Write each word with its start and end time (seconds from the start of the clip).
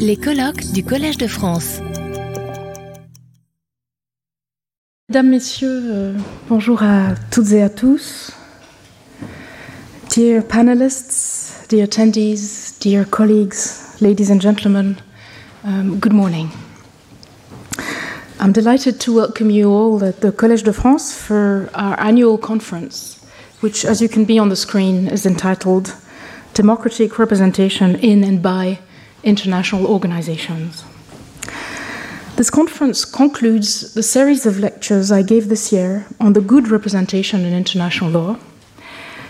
Les 0.00 0.16
colloques 0.16 0.72
du 0.72 0.82
Collège 0.82 1.18
de 1.18 1.28
France. 1.28 1.80
Mesdames, 5.08 5.30
Messieurs, 5.30 5.82
euh, 5.84 6.12
bonjour 6.48 6.82
à 6.82 7.14
toutes 7.30 7.52
et 7.52 7.62
à 7.62 7.68
tous. 7.68 8.32
Dear 10.10 10.42
panelists, 10.42 11.66
dear 11.70 11.84
attendees, 11.84 12.74
dear 12.80 13.04
colleagues, 13.08 14.00
ladies 14.00 14.32
and 14.32 14.40
gentlemen, 14.40 14.96
um, 15.64 16.00
good 16.00 16.12
morning. 16.12 16.48
I'm 18.40 18.52
delighted 18.52 18.98
to 19.00 19.14
welcome 19.14 19.50
you 19.50 19.70
all 19.70 20.02
at 20.02 20.22
the 20.22 20.32
Collège 20.32 20.64
de 20.64 20.72
France 20.72 21.14
for 21.14 21.70
our 21.74 21.96
annual 22.00 22.36
conference, 22.36 23.24
which, 23.60 23.84
as 23.84 24.02
you 24.02 24.08
can 24.08 24.24
be 24.24 24.40
on 24.40 24.48
the 24.48 24.56
screen, 24.56 25.06
is 25.06 25.24
entitled 25.24 25.94
Democratic 26.52 27.16
Representation 27.20 27.94
in 27.96 28.24
and 28.24 28.42
by 28.42 28.80
International 29.22 29.86
Organizations. 29.86 30.84
This 32.36 32.50
conference 32.50 33.04
concludes 33.04 33.94
the 33.94 34.02
series 34.02 34.44
of 34.44 34.58
lectures 34.58 35.10
I 35.10 35.22
gave 35.22 35.48
this 35.48 35.72
year 35.72 36.06
on 36.20 36.34
the 36.34 36.40
good 36.40 36.68
representation 36.68 37.44
in 37.44 37.54
international 37.54 38.10
law. 38.10 38.38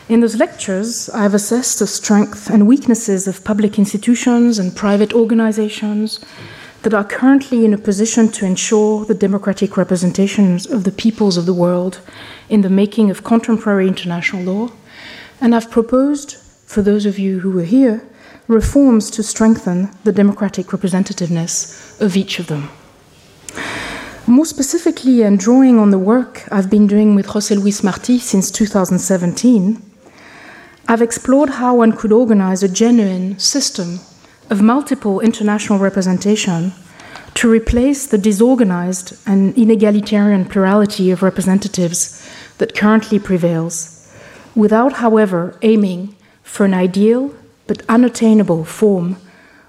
In 0.09 0.21
those 0.21 0.37
lectures, 0.37 1.09
I've 1.11 1.35
assessed 1.35 1.79
the 1.79 1.87
strengths 1.87 2.49
and 2.49 2.67
weaknesses 2.67 3.29
of 3.29 3.45
public 3.45 3.79
institutions 3.79 4.59
and 4.59 4.75
private 4.75 5.13
organizations 5.13 6.19
that 6.83 6.95
are 6.95 7.05
currently 7.05 7.65
in 7.65 7.75
a 7.75 7.79
position 7.79 8.29
to 8.29 8.47
ensure 8.47 9.05
the 9.05 9.15
democratic 9.15 9.77
representations 9.77 10.67
of 10.67 10.85
the 10.85 10.93
peoples 10.93 11.37
of 11.37 11.47
the 11.47 11.55
world 11.55 12.01
in 12.49 12.61
the 12.61 12.71
making 12.71 13.11
of 13.11 13.25
contemporary 13.25 13.89
international 13.89 14.43
law. 14.43 14.73
And 15.41 15.55
I've 15.55 15.71
proposed, 15.71 16.37
for 16.67 16.83
those 16.83 17.05
of 17.05 17.19
you 17.19 17.41
who 17.41 17.51
were 17.51 17.65
here, 17.65 18.07
reforms 18.49 19.11
to 19.11 19.23
strengthen 19.23 19.91
the 20.05 20.13
democratic 20.13 20.67
representativeness 20.67 22.01
of 22.01 22.17
each 22.17 22.39
of 22.39 22.47
them. 22.47 22.71
More 24.27 24.47
specifically, 24.47 25.23
and 25.23 25.39
drawing 25.39 25.79
on 25.79 25.91
the 25.91 25.99
work 25.99 26.45
I've 26.51 26.71
been 26.71 26.87
doing 26.87 27.15
with 27.15 27.29
José 27.29 27.57
Luis 27.57 27.81
Martí 27.83 28.19
since 28.19 28.51
2017, 28.51 29.83
I've 30.89 31.03
explored 31.03 31.51
how 31.51 31.77
one 31.77 31.93
could 31.93 32.13
organize 32.13 32.63
a 32.63 32.69
genuine 32.69 33.39
system 33.39 34.01
of 34.51 34.63
multiple 34.63 35.21
international 35.21 35.79
representation 35.79 36.73
to 37.35 37.51
replace 37.51 38.07
the 38.07 38.19
disorganized 38.19 39.17
and 39.27 39.55
inegalitarian 39.57 40.49
plurality 40.49 41.11
of 41.11 41.23
representatives 41.23 42.29
that 42.59 42.75
currently 42.75 43.19
prevails, 43.19 44.11
without, 44.55 44.95
however, 44.95 45.59
aiming 45.63 46.17
for 46.43 46.65
an 46.65 46.75
ideal 46.75 47.35
but 47.67 47.83
unattainable 47.89 48.65
form 48.65 49.17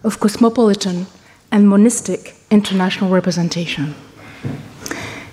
of 0.04 0.20
cosmopolitan 0.20 1.08
and 1.52 1.68
monistic 1.68 2.36
international 2.52 3.10
representation. 3.10 3.96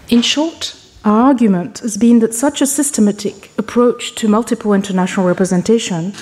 In 0.08 0.22
short, 0.22 0.76
our 1.04 1.20
argument 1.22 1.80
has 1.80 1.96
been 1.96 2.20
that 2.20 2.34
such 2.34 2.62
a 2.62 2.66
systematic 2.66 3.50
approach 3.58 4.14
to 4.14 4.28
multiple 4.28 4.72
international 4.72 5.26
representation 5.26 6.14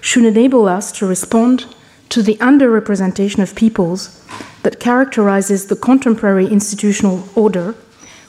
should 0.00 0.24
enable 0.24 0.68
us 0.68 0.92
to 0.92 1.06
respond 1.06 1.66
to 2.08 2.22
the 2.22 2.36
underrepresentation 2.36 3.42
of 3.42 3.54
peoples 3.54 4.24
that 4.62 4.80
characterizes 4.80 5.66
the 5.66 5.76
contemporary 5.76 6.46
institutional 6.46 7.28
order, 7.34 7.74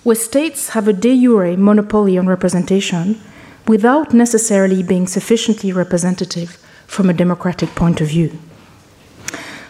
where 0.04 0.16
states 0.16 0.70
have 0.70 0.88
a 0.88 0.94
de 0.94 1.20
jure 1.20 1.56
monopoly 1.58 2.18
on 2.18 2.28
representation 2.28 3.20
without 3.68 4.14
necessarily 4.14 4.82
being 4.82 5.08
sufficiently 5.08 5.72
representative 5.72 6.58
from 6.92 7.10
a 7.10 7.14
democratic 7.14 7.70
point 7.74 8.02
of 8.02 8.08
view. 8.10 8.38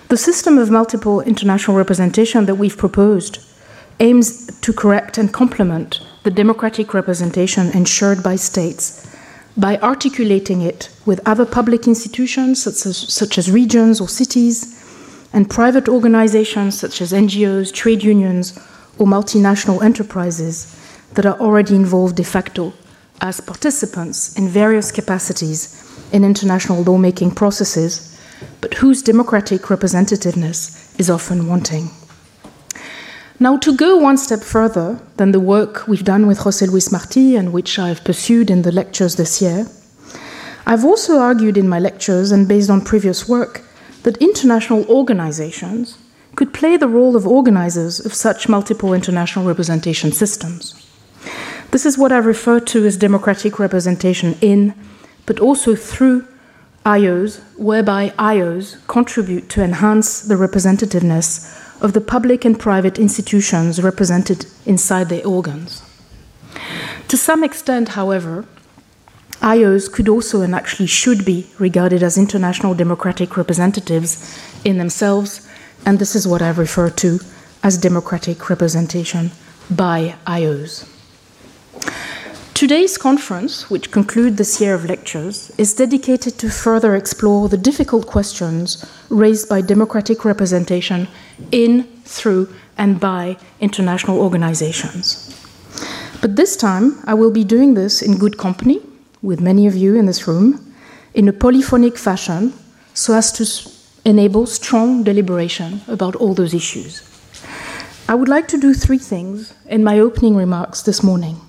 The 0.07 0.17
system 0.17 0.57
of 0.57 0.71
multiple 0.71 1.21
international 1.21 1.77
representation 1.77 2.47
that 2.47 2.55
we've 2.55 2.75
proposed 2.75 3.37
aims 3.99 4.47
to 4.61 4.73
correct 4.73 5.19
and 5.19 5.31
complement 5.31 6.01
the 6.23 6.31
democratic 6.31 6.95
representation 6.95 7.67
ensured 7.77 8.23
by 8.23 8.37
states 8.37 9.07
by 9.55 9.77
articulating 9.77 10.61
it 10.61 10.89
with 11.05 11.21
other 11.23 11.45
public 11.45 11.85
institutions 11.85 12.63
such 12.63 12.87
as, 12.87 12.97
such 12.97 13.37
as 13.37 13.51
regions 13.51 14.01
or 14.01 14.09
cities 14.09 14.57
and 15.31 15.47
private 15.47 15.87
organizations 15.87 16.79
such 16.79 17.01
as 17.01 17.13
NGOs, 17.13 17.71
trade 17.71 18.01
unions, 18.01 18.57
or 18.97 19.05
multinational 19.05 19.83
enterprises 19.83 20.75
that 21.13 21.27
are 21.27 21.39
already 21.39 21.75
involved 21.75 22.15
de 22.15 22.23
facto 22.23 22.73
as 23.21 23.39
participants 23.41 24.35
in 24.35 24.47
various 24.47 24.91
capacities 24.91 25.90
in 26.11 26.23
international 26.23 26.83
lawmaking 26.83 27.31
processes, 27.31 28.19
but 28.59 28.75
whose 28.75 29.01
democratic 29.01 29.61
representativeness 29.63 30.99
is 30.99 31.09
often 31.09 31.47
wanting. 31.47 31.89
Now, 33.39 33.57
to 33.57 33.75
go 33.75 33.97
one 33.97 34.17
step 34.17 34.41
further 34.41 34.99
than 35.17 35.31
the 35.31 35.39
work 35.39 35.87
we've 35.87 36.03
done 36.03 36.27
with 36.27 36.39
José 36.39 36.67
Luis 36.67 36.89
Martí 36.89 37.37
and 37.37 37.51
which 37.51 37.79
I've 37.79 38.03
pursued 38.03 38.51
in 38.51 38.61
the 38.61 38.71
lectures 38.71 39.15
this 39.15 39.41
year, 39.41 39.65
I've 40.65 40.85
also 40.85 41.17
argued 41.17 41.57
in 41.57 41.67
my 41.67 41.79
lectures 41.79 42.31
and 42.31 42.47
based 42.47 42.69
on 42.69 42.81
previous 42.81 43.27
work 43.27 43.63
that 44.03 44.17
international 44.17 44.85
organizations 44.85 45.97
could 46.35 46.53
play 46.53 46.77
the 46.77 46.87
role 46.87 47.15
of 47.15 47.27
organizers 47.27 48.03
of 48.05 48.13
such 48.13 48.47
multiple 48.47 48.93
international 48.93 49.45
representation 49.45 50.11
systems. 50.11 50.75
This 51.71 51.85
is 51.85 51.97
what 51.97 52.11
I 52.11 52.17
refer 52.17 52.59
to 52.59 52.85
as 52.85 52.97
democratic 52.97 53.57
representation 53.57 54.37
in, 54.41 54.73
but 55.25 55.39
also 55.39 55.75
through 55.75 56.27
IOs, 56.85 57.41
whereby 57.57 58.09
IOs 58.17 58.85
contribute 58.87 59.49
to 59.49 59.63
enhance 59.63 60.21
the 60.21 60.35
representativeness 60.35 61.57
of 61.81 61.93
the 61.93 62.01
public 62.01 62.45
and 62.45 62.59
private 62.59 62.97
institutions 62.97 63.81
represented 63.81 64.45
inside 64.65 65.09
their 65.09 65.25
organs. 65.25 65.83
To 67.07 67.17
some 67.17 67.43
extent, 67.43 67.89
however, 67.89 68.45
IOs 69.41 69.91
could 69.91 70.07
also 70.07 70.41
and 70.41 70.53
actually 70.53 70.87
should 70.87 71.25
be 71.25 71.47
regarded 71.57 72.03
as 72.03 72.17
international 72.17 72.75
democratic 72.75 73.37
representatives 73.37 74.39
in 74.63 74.77
themselves, 74.77 75.47
and 75.85 75.97
this 75.97 76.15
is 76.15 76.27
what 76.27 76.41
I 76.41 76.49
refer 76.51 76.89
to 76.89 77.19
as 77.63 77.77
democratic 77.77 78.49
representation 78.49 79.31
by 79.69 80.15
IOs. 80.25 80.87
Today's 82.61 82.95
conference, 82.95 83.71
which 83.71 83.89
concludes 83.89 84.35
this 84.35 84.61
year 84.61 84.75
of 84.75 84.85
lectures, 84.85 85.51
is 85.57 85.73
dedicated 85.73 86.37
to 86.37 86.51
further 86.51 86.95
explore 86.95 87.49
the 87.49 87.57
difficult 87.57 88.05
questions 88.05 88.85
raised 89.09 89.49
by 89.49 89.61
democratic 89.61 90.23
representation 90.23 91.07
in, 91.51 91.85
through, 92.05 92.53
and 92.77 92.99
by 92.99 93.35
international 93.61 94.19
organizations. 94.19 95.35
But 96.21 96.35
this 96.35 96.55
time, 96.55 97.01
I 97.05 97.15
will 97.15 97.31
be 97.31 97.43
doing 97.43 97.73
this 97.73 98.03
in 98.03 98.19
good 98.19 98.37
company 98.37 98.79
with 99.23 99.41
many 99.41 99.65
of 99.65 99.75
you 99.75 99.95
in 99.95 100.05
this 100.05 100.27
room, 100.27 100.75
in 101.15 101.27
a 101.27 101.33
polyphonic 101.33 101.97
fashion, 101.97 102.53
so 102.93 103.15
as 103.15 103.31
to 103.31 103.71
enable 104.07 104.45
strong 104.45 105.01
deliberation 105.01 105.81
about 105.87 106.15
all 106.15 106.35
those 106.35 106.53
issues. 106.53 107.01
I 108.07 108.13
would 108.13 108.29
like 108.29 108.47
to 108.49 108.59
do 108.59 108.75
three 108.75 108.99
things 108.99 109.55
in 109.65 109.83
my 109.83 109.97
opening 109.97 110.35
remarks 110.35 110.83
this 110.83 111.01
morning. 111.01 111.41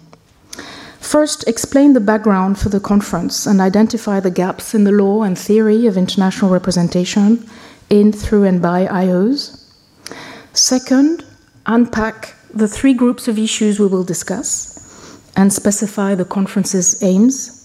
First, 1.13 1.47
explain 1.47 1.93
the 1.93 2.01
background 2.01 2.59
for 2.59 2.71
the 2.71 2.81
conference 2.81 3.45
and 3.45 3.61
identify 3.61 4.19
the 4.19 4.31
gaps 4.31 4.75
in 4.75 4.85
the 4.85 4.93
law 4.93 5.25
and 5.25 5.39
theory 5.39 5.87
of 5.87 5.99
international 5.99 6.51
representation 6.51 7.47
in, 7.91 8.13
through, 8.13 8.45
and 8.45 8.63
by 8.63 8.87
IOs. 8.87 9.63
Second, 10.55 11.23
unpack 11.67 12.35
the 12.55 12.67
three 12.67 12.95
groups 12.95 13.29
of 13.29 13.39
issues 13.39 13.79
we 13.79 13.89
will 13.89 14.05
discuss 14.05 15.21
and 15.37 15.53
specify 15.53 16.15
the 16.15 16.25
conference's 16.25 17.03
aims. 17.03 17.61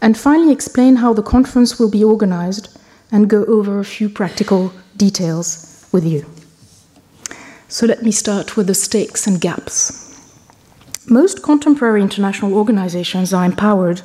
And 0.00 0.16
finally, 0.16 0.52
explain 0.52 0.94
how 0.94 1.12
the 1.14 1.20
conference 1.34 1.80
will 1.80 1.90
be 1.90 2.04
organized 2.04 2.78
and 3.10 3.28
go 3.28 3.44
over 3.46 3.80
a 3.80 3.84
few 3.84 4.08
practical 4.08 4.72
details 4.96 5.84
with 5.90 6.04
you. 6.04 6.24
So 7.66 7.86
let 7.86 8.04
me 8.04 8.12
start 8.12 8.56
with 8.56 8.68
the 8.68 8.74
stakes 8.74 9.26
and 9.26 9.40
gaps. 9.40 10.03
Most 11.08 11.42
contemporary 11.42 12.00
international 12.00 12.54
organizations 12.54 13.34
are 13.34 13.44
empowered 13.44 14.00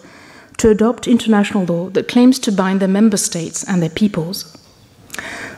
to 0.57 0.69
adopt 0.69 1.07
international 1.07 1.63
law 1.63 1.89
that 1.91 2.09
claims 2.09 2.37
to 2.39 2.51
bind 2.51 2.81
their 2.81 2.89
member 2.89 3.15
states 3.15 3.63
and 3.63 3.81
their 3.81 3.89
peoples. 3.89 4.57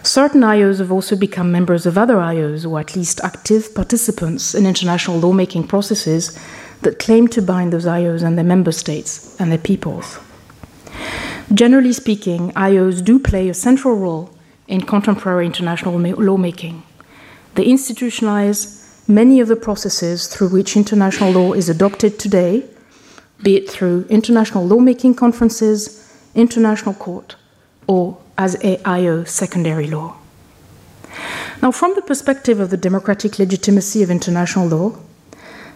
Certain 0.04 0.42
IOs 0.42 0.78
have 0.78 0.92
also 0.92 1.16
become 1.16 1.52
members 1.52 1.88
of 1.88 1.98
other 1.98 2.18
IOs, 2.18 2.70
or 2.70 2.80
at 2.80 2.96
least 2.96 3.20
active 3.24 3.74
participants 3.74 4.54
in 4.54 4.68
international 4.68 5.20
lawmaking 5.20 5.68
processes 5.68 6.38
that 6.82 7.00
claim 7.00 7.28
to 7.30 7.42
bind 7.42 7.74
those 7.74 7.86
IOs 7.86 8.22
and 8.22 8.38
their 8.38 8.46
member 8.46 8.72
states 8.72 9.36
and 9.40 9.52
their 9.52 9.60
peoples. 9.60 10.20
Generally 11.54 11.94
speaking, 11.94 12.52
IOs 12.52 13.04
do 13.04 13.18
play 13.18 13.50
a 13.50 13.54
central 13.56 13.96
role 13.96 14.30
in 14.68 14.82
contemporary 14.82 15.48
international 15.48 15.98
lawmaking. 15.98 16.84
They 17.56 17.66
institutionalize 17.66 18.81
many 19.14 19.40
of 19.40 19.48
the 19.48 19.56
processes 19.56 20.28
through 20.28 20.50
which 20.50 20.78
international 20.78 21.32
law 21.32 21.54
is 21.54 21.70
adopted 21.70 22.18
today, 22.18 22.64
be 23.44 23.58
it 23.58 23.70
through 23.70 24.06
international 24.10 24.66
lawmaking 24.66 25.16
conferences, 25.16 26.22
international 26.36 26.96
court, 26.96 27.36
or 27.88 28.18
as 28.38 28.56
AIO 28.58 29.28
secondary 29.28 29.88
law. 29.88 30.16
Now, 31.62 31.72
from 31.72 31.94
the 31.96 32.02
perspective 32.02 32.60
of 32.60 32.70
the 32.70 32.78
democratic 32.78 33.38
legitimacy 33.38 34.02
of 34.02 34.10
international 34.10 34.68
law, 34.68 34.98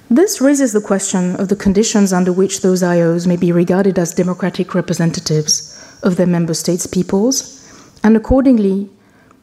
this 0.09 0.39
raises 0.39 0.71
the 0.71 0.81
question 0.81 1.35
of 1.35 1.49
the 1.49 1.55
conditions 1.55 2.13
under 2.13 2.31
which 2.31 2.61
those 2.61 2.83
IOs 2.83 3.27
may 3.27 3.37
be 3.37 3.51
regarded 3.51 3.97
as 3.97 4.13
democratic 4.13 4.73
representatives 4.75 5.75
of 6.03 6.15
their 6.15 6.27
member 6.27 6.53
states' 6.53 6.87
peoples, 6.87 7.61
and 8.03 8.15
accordingly, 8.15 8.89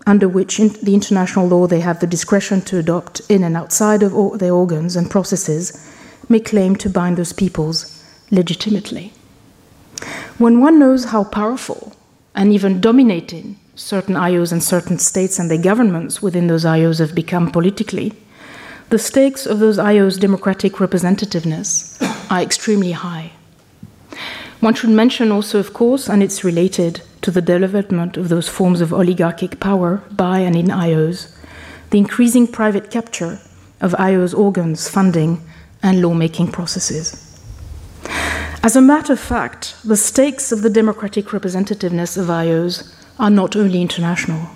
under 0.06 0.28
which 0.28 0.58
in 0.58 0.68
the 0.82 0.94
international 0.94 1.46
law 1.46 1.66
they 1.66 1.80
have 1.80 2.00
the 2.00 2.06
discretion 2.06 2.60
to 2.62 2.78
adopt 2.78 3.20
in 3.28 3.44
and 3.44 3.56
outside 3.56 4.02
of 4.02 4.38
their 4.38 4.52
organs 4.52 4.96
and 4.96 5.10
processes 5.10 5.88
may 6.28 6.40
claim 6.40 6.74
to 6.76 6.90
bind 6.90 7.16
those 7.16 7.32
peoples 7.32 8.04
legitimately. 8.30 9.12
When 10.38 10.60
one 10.60 10.78
knows 10.78 11.06
how 11.06 11.24
powerful 11.24 11.94
and 12.34 12.52
even 12.52 12.80
dominating 12.80 13.58
certain 13.74 14.14
IOs 14.14 14.52
and 14.52 14.62
certain 14.62 14.98
states 14.98 15.38
and 15.38 15.50
their 15.50 15.62
governments 15.62 16.22
within 16.22 16.46
those 16.46 16.64
IOs 16.64 16.98
have 16.98 17.14
become 17.14 17.50
politically, 17.50 18.12
the 18.88 18.98
stakes 18.98 19.46
of 19.46 19.58
those 19.58 19.78
IOs' 19.78 20.18
democratic 20.20 20.74
representativeness 20.74 21.96
are 22.30 22.42
extremely 22.42 22.92
high. 22.92 23.32
One 24.60 24.74
should 24.74 24.90
mention 24.90 25.32
also, 25.32 25.58
of 25.58 25.72
course, 25.72 26.08
and 26.08 26.22
it's 26.22 26.44
related 26.44 27.02
to 27.22 27.30
the 27.30 27.40
development 27.40 28.16
of 28.16 28.28
those 28.28 28.48
forms 28.48 28.80
of 28.80 28.92
oligarchic 28.92 29.58
power 29.60 30.02
by 30.10 30.40
and 30.40 30.56
in 30.56 30.66
IOs, 30.66 31.34
the 31.90 31.98
increasing 31.98 32.46
private 32.46 32.90
capture 32.90 33.40
of 33.80 33.92
IOs' 33.92 34.36
organs, 34.36 34.88
funding, 34.88 35.40
and 35.82 36.02
lawmaking 36.02 36.50
processes. 36.50 37.28
As 38.62 38.76
a 38.76 38.80
matter 38.80 39.12
of 39.12 39.20
fact, 39.20 39.76
the 39.84 39.96
stakes 39.96 40.52
of 40.52 40.62
the 40.62 40.70
democratic 40.70 41.26
representativeness 41.26 42.16
of 42.16 42.26
IOs 42.26 42.94
are 43.18 43.30
not 43.30 43.56
only 43.56 43.82
international. 43.82 44.48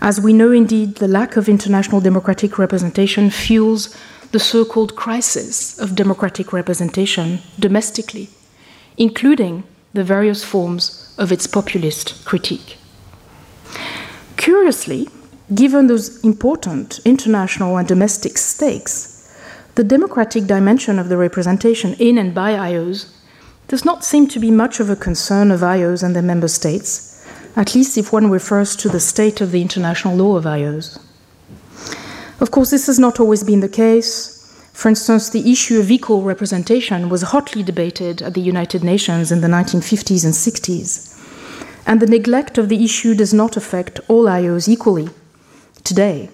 As 0.00 0.20
we 0.20 0.32
know, 0.32 0.52
indeed, 0.52 0.96
the 0.96 1.08
lack 1.08 1.36
of 1.36 1.48
international 1.48 2.00
democratic 2.00 2.58
representation 2.58 3.30
fuels 3.30 3.96
the 4.32 4.38
so 4.38 4.64
called 4.64 4.96
crisis 4.96 5.78
of 5.78 5.94
democratic 5.94 6.52
representation 6.52 7.40
domestically, 7.58 8.28
including 8.96 9.64
the 9.92 10.04
various 10.04 10.44
forms 10.44 11.05
of 11.18 11.32
its 11.32 11.46
populist 11.46 12.24
critique. 12.24 12.78
Curiously, 14.36 15.08
given 15.54 15.86
those 15.86 16.22
important 16.24 17.00
international 17.04 17.76
and 17.76 17.86
domestic 17.86 18.38
stakes, 18.38 19.12
the 19.74 19.84
democratic 19.84 20.46
dimension 20.46 20.98
of 20.98 21.08
the 21.08 21.16
representation 21.16 21.94
in 21.94 22.18
and 22.18 22.34
by 22.34 22.52
IOs 22.52 23.12
does 23.68 23.84
not 23.84 24.04
seem 24.04 24.28
to 24.28 24.38
be 24.38 24.50
much 24.50 24.80
of 24.80 24.88
a 24.88 24.96
concern 24.96 25.50
of 25.50 25.60
IOs 25.60 26.02
and 26.02 26.14
their 26.14 26.22
member 26.22 26.48
states, 26.48 27.26
at 27.56 27.74
least 27.74 27.98
if 27.98 28.12
one 28.12 28.30
refers 28.30 28.76
to 28.76 28.88
the 28.88 29.00
state 29.00 29.40
of 29.40 29.50
the 29.50 29.60
international 29.60 30.16
law 30.16 30.36
of 30.36 30.44
IOs. 30.44 31.00
Of 32.40 32.50
course, 32.50 32.70
this 32.70 32.86
has 32.86 32.98
not 32.98 33.18
always 33.18 33.42
been 33.42 33.60
the 33.60 33.68
case. 33.68 34.35
For 34.76 34.90
instance, 34.90 35.30
the 35.30 35.50
issue 35.50 35.80
of 35.80 35.90
equal 35.90 36.20
representation 36.20 37.08
was 37.08 37.32
hotly 37.32 37.62
debated 37.62 38.20
at 38.20 38.34
the 38.34 38.42
United 38.42 38.84
Nations 38.84 39.32
in 39.32 39.40
the 39.40 39.48
1950s 39.48 40.22
and 40.22 40.34
60s. 40.34 41.16
And 41.86 41.98
the 41.98 42.06
neglect 42.06 42.58
of 42.58 42.68
the 42.68 42.84
issue 42.84 43.14
does 43.14 43.32
not 43.32 43.56
affect 43.56 44.00
all 44.06 44.26
IOs 44.26 44.68
equally 44.68 45.08
today. 45.82 46.28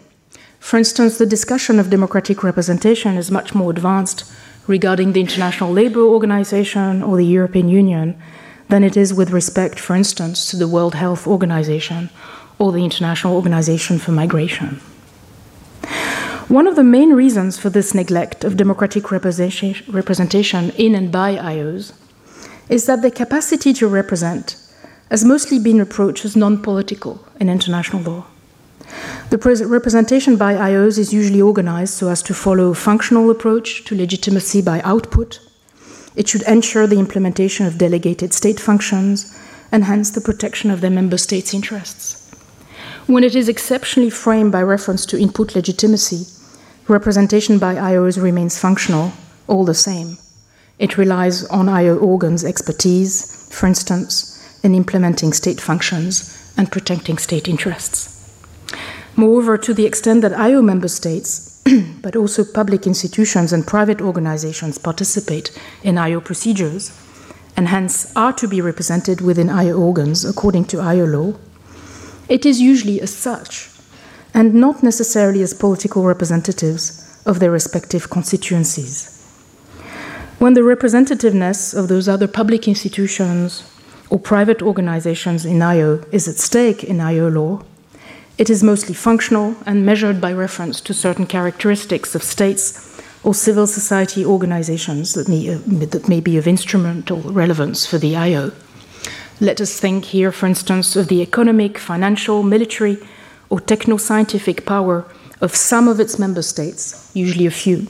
For 0.58 0.76
instance, 0.76 1.18
the 1.18 1.24
discussion 1.24 1.78
of 1.78 1.88
democratic 1.88 2.42
representation 2.42 3.16
is 3.16 3.30
much 3.30 3.54
more 3.54 3.70
advanced 3.70 4.24
regarding 4.66 5.12
the 5.12 5.20
International 5.20 5.70
Labour 5.70 6.02
Organization 6.02 7.00
or 7.00 7.16
the 7.16 7.32
European 7.38 7.68
Union 7.68 8.20
than 8.68 8.82
it 8.82 8.96
is 8.96 9.14
with 9.14 9.30
respect, 9.30 9.78
for 9.78 9.94
instance, 9.94 10.50
to 10.50 10.56
the 10.56 10.66
World 10.66 10.96
Health 10.96 11.28
Organization 11.28 12.10
or 12.58 12.72
the 12.72 12.82
International 12.82 13.36
Organization 13.36 14.00
for 14.00 14.10
Migration. 14.10 14.80
One 16.52 16.66
of 16.66 16.76
the 16.76 16.84
main 16.84 17.14
reasons 17.14 17.58
for 17.58 17.70
this 17.70 17.94
neglect 17.94 18.44
of 18.44 18.58
democratic 18.58 19.10
representation 19.10 20.70
in 20.76 20.94
and 20.94 21.10
by 21.10 21.36
IOs 21.36 21.94
is 22.68 22.84
that 22.84 23.00
their 23.00 23.10
capacity 23.10 23.72
to 23.72 23.88
represent 23.88 24.56
has 25.10 25.24
mostly 25.24 25.58
been 25.58 25.80
approached 25.80 26.26
as 26.26 26.36
non 26.36 26.60
political 26.62 27.26
in 27.40 27.48
international 27.48 28.02
law. 28.02 28.26
The 29.30 29.38
representation 29.66 30.36
by 30.36 30.52
IOs 30.52 30.98
is 30.98 31.14
usually 31.14 31.40
organized 31.40 31.94
so 31.94 32.10
as 32.10 32.22
to 32.24 32.34
follow 32.34 32.68
a 32.68 32.74
functional 32.74 33.30
approach 33.30 33.86
to 33.86 33.96
legitimacy 33.96 34.60
by 34.60 34.82
output 34.82 35.40
it 36.16 36.28
should 36.28 36.42
ensure 36.42 36.86
the 36.86 36.98
implementation 36.98 37.64
of 37.64 37.78
delegated 37.78 38.34
state 38.34 38.60
functions 38.60 39.34
and 39.72 39.84
hence 39.84 40.10
the 40.10 40.20
protection 40.20 40.70
of 40.70 40.82
their 40.82 40.90
member 40.90 41.16
states' 41.16 41.54
interests. 41.54 42.30
When 43.06 43.24
it 43.24 43.34
is 43.34 43.48
exceptionally 43.48 44.10
framed 44.10 44.52
by 44.52 44.62
reference 44.62 45.06
to 45.06 45.18
input 45.18 45.54
legitimacy, 45.54 46.26
representation 46.88 47.58
by 47.58 47.74
IOs 47.74 48.20
remains 48.20 48.58
functional 48.58 49.12
all 49.46 49.64
the 49.64 49.74
same. 49.74 50.18
It 50.78 50.98
relies 50.98 51.44
on 51.46 51.68
IO 51.68 51.96
organs' 51.96 52.44
expertise, 52.44 53.48
for 53.52 53.66
instance, 53.66 54.60
in 54.62 54.74
implementing 54.74 55.32
state 55.32 55.60
functions 55.60 56.52
and 56.56 56.72
protecting 56.72 57.18
state 57.18 57.48
interests. 57.48 58.08
Moreover, 59.14 59.58
to 59.58 59.74
the 59.74 59.86
extent 59.86 60.22
that 60.22 60.32
IO 60.32 60.62
member 60.62 60.88
states 60.88 61.52
but 62.02 62.16
also 62.16 62.44
public 62.44 62.86
institutions 62.86 63.52
and 63.52 63.66
private 63.66 64.00
organizations 64.00 64.78
participate 64.78 65.56
in 65.82 65.98
IO 65.98 66.20
procedures 66.20 66.90
and 67.56 67.68
hence 67.68 68.14
are 68.16 68.32
to 68.32 68.48
be 68.48 68.60
represented 68.60 69.20
within 69.20 69.50
IO 69.50 69.78
organs 69.78 70.24
according 70.24 70.64
to 70.64 70.80
IO 70.80 71.04
law, 71.06 71.34
it 72.28 72.46
is 72.46 72.60
usually 72.60 73.00
as 73.00 73.14
such 73.14 73.71
and 74.34 74.54
not 74.54 74.82
necessarily 74.82 75.42
as 75.42 75.54
political 75.54 76.04
representatives 76.04 77.20
of 77.26 77.38
their 77.38 77.50
respective 77.50 78.10
constituencies. 78.10 79.18
When 80.38 80.54
the 80.54 80.62
representativeness 80.62 81.72
of 81.72 81.88
those 81.88 82.08
other 82.08 82.26
public 82.26 82.66
institutions 82.66 83.62
or 84.10 84.18
private 84.18 84.62
organizations 84.62 85.44
in 85.44 85.62
IO 85.62 86.04
is 86.10 86.26
at 86.26 86.36
stake 86.36 86.82
in 86.82 87.00
IO 87.00 87.28
law, 87.28 87.62
it 88.38 88.50
is 88.50 88.62
mostly 88.62 88.94
functional 88.94 89.54
and 89.66 89.86
measured 89.86 90.20
by 90.20 90.32
reference 90.32 90.80
to 90.80 90.94
certain 90.94 91.26
characteristics 91.26 92.14
of 92.14 92.22
states 92.22 93.00
or 93.22 93.34
civil 93.34 93.66
society 93.66 94.24
organizations 94.24 95.14
that 95.14 95.28
may, 95.28 95.54
uh, 95.54 95.58
that 95.66 96.08
may 96.08 96.20
be 96.20 96.36
of 96.36 96.48
instrumental 96.48 97.20
relevance 97.20 97.86
for 97.86 97.98
the 97.98 98.16
IO. 98.16 98.50
Let 99.40 99.60
us 99.60 99.78
think 99.78 100.06
here, 100.06 100.32
for 100.32 100.46
instance, 100.46 100.96
of 100.96 101.08
the 101.08 101.22
economic, 101.22 101.78
financial, 101.78 102.42
military, 102.42 102.98
or 103.52 103.60
techno 103.60 103.98
scientific 103.98 104.64
power 104.64 105.04
of 105.42 105.54
some 105.54 105.86
of 105.86 106.00
its 106.00 106.18
member 106.18 106.40
states, 106.40 107.10
usually 107.12 107.44
a 107.44 107.50
few, 107.50 107.86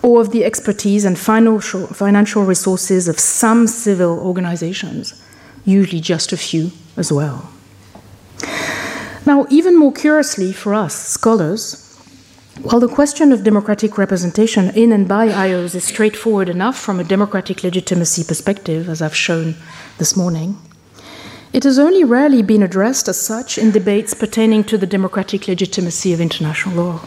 or 0.00 0.22
of 0.22 0.30
the 0.30 0.46
expertise 0.46 1.04
and 1.04 1.18
financial, 1.18 1.86
financial 1.88 2.42
resources 2.42 3.06
of 3.06 3.20
some 3.20 3.66
civil 3.66 4.18
organizations, 4.18 5.22
usually 5.66 6.00
just 6.00 6.32
a 6.32 6.38
few 6.38 6.72
as 6.96 7.12
well. 7.12 7.52
Now, 9.26 9.46
even 9.50 9.78
more 9.78 9.92
curiously 9.92 10.54
for 10.54 10.72
us, 10.72 10.94
scholars, 10.94 11.82
while 12.62 12.80
the 12.80 12.88
question 12.88 13.32
of 13.32 13.44
democratic 13.44 13.98
representation 13.98 14.70
in 14.70 14.90
and 14.90 15.06
by 15.06 15.28
IOs 15.28 15.74
is 15.74 15.84
straightforward 15.84 16.48
enough 16.48 16.78
from 16.78 16.98
a 16.98 17.04
democratic 17.04 17.62
legitimacy 17.62 18.24
perspective, 18.24 18.88
as 18.88 19.02
I've 19.02 19.14
shown 19.14 19.56
this 19.98 20.16
morning, 20.16 20.56
it 21.52 21.64
has 21.64 21.78
only 21.78 22.04
rarely 22.04 22.42
been 22.42 22.62
addressed 22.62 23.08
as 23.08 23.20
such 23.20 23.58
in 23.58 23.70
debates 23.70 24.14
pertaining 24.14 24.64
to 24.64 24.76
the 24.76 24.86
democratic 24.86 25.48
legitimacy 25.48 26.12
of 26.12 26.20
international 26.20 26.74
law. 26.74 27.00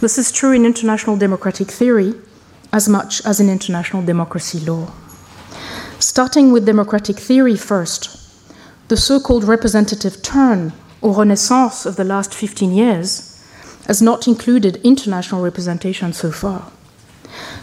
This 0.00 0.18
is 0.18 0.32
true 0.32 0.52
in 0.52 0.64
international 0.64 1.16
democratic 1.16 1.70
theory 1.70 2.14
as 2.72 2.88
much 2.88 3.24
as 3.26 3.40
in 3.40 3.50
international 3.50 4.04
democracy 4.04 4.60
law. 4.60 4.92
Starting 5.98 6.52
with 6.52 6.64
democratic 6.64 7.18
theory 7.18 7.56
first, 7.56 8.16
the 8.88 8.96
so 8.96 9.20
called 9.20 9.44
representative 9.44 10.22
turn 10.22 10.72
or 11.00 11.14
Renaissance 11.14 11.86
of 11.86 11.96
the 11.96 12.04
last 12.04 12.32
15 12.32 12.72
years 12.72 13.26
has 13.86 14.00
not 14.00 14.28
included 14.28 14.76
international 14.84 15.42
representation 15.42 16.12
so 16.12 16.30
far. 16.30 16.70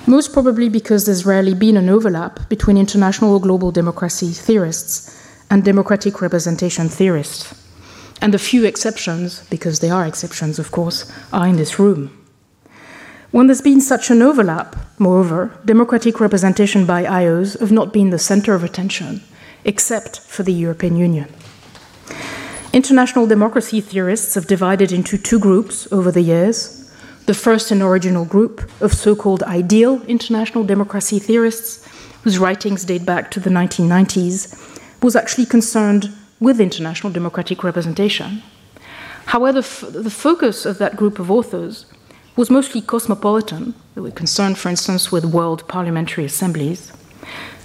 Most 0.05 0.33
probably 0.33 0.69
because 0.69 1.05
there's 1.05 1.25
rarely 1.25 1.53
been 1.53 1.77
an 1.77 1.89
overlap 1.89 2.47
between 2.49 2.77
international 2.77 3.33
or 3.33 3.41
global 3.41 3.71
democracy 3.71 4.31
theorists 4.31 5.26
and 5.49 5.63
democratic 5.63 6.21
representation 6.21 6.89
theorists. 6.89 7.53
And 8.21 8.33
the 8.33 8.39
few 8.39 8.65
exceptions, 8.65 9.45
because 9.49 9.79
there 9.79 9.93
are 9.93 10.05
exceptions, 10.05 10.59
of 10.59 10.71
course, 10.71 11.11
are 11.31 11.47
in 11.47 11.57
this 11.57 11.79
room. 11.79 12.11
When 13.31 13.47
there's 13.47 13.61
been 13.61 13.81
such 13.81 14.09
an 14.09 14.21
overlap, 14.21 14.75
moreover, 14.97 15.51
democratic 15.65 16.19
representation 16.19 16.85
by 16.85 17.03
IOs 17.03 17.59
have 17.59 17.71
not 17.71 17.93
been 17.93 18.09
the 18.09 18.19
center 18.19 18.55
of 18.55 18.63
attention, 18.63 19.21
except 19.65 20.19
for 20.21 20.43
the 20.43 20.53
European 20.53 20.95
Union. 20.95 21.27
International 22.73 23.27
democracy 23.27 23.81
theorists 23.81 24.35
have 24.35 24.47
divided 24.47 24.91
into 24.91 25.17
two 25.17 25.39
groups 25.39 25.91
over 25.91 26.11
the 26.11 26.21
years. 26.21 26.91
The 27.25 27.33
first 27.33 27.71
and 27.71 27.81
original 27.81 28.23
group 28.23 28.69
of 28.81 28.93
so 28.93 29.15
called 29.15 29.43
ideal 29.43 30.01
international 30.03 30.63
democracy 30.63 31.19
theorists, 31.19 31.85
whose 32.23 32.39
writings 32.39 32.85
date 32.85 33.05
back 33.05 33.29
to 33.31 33.39
the 33.39 33.49
1990s, 33.49 34.76
was 35.01 35.15
actually 35.15 35.45
concerned 35.45 36.09
with 36.39 36.59
international 36.59 37.11
democratic 37.11 37.63
representation. 37.63 38.41
However, 39.27 39.61
the 39.61 40.09
focus 40.09 40.65
of 40.65 40.77
that 40.77 40.95
group 40.95 41.19
of 41.19 41.29
authors 41.29 41.85
was 42.35 42.49
mostly 42.51 42.81
cosmopolitan, 42.81 43.73
they 43.95 44.01
were 44.01 44.11
concerned, 44.11 44.57
for 44.57 44.69
instance, 44.69 45.11
with 45.11 45.25
world 45.25 45.67
parliamentary 45.67 46.23
assemblies, 46.23 46.93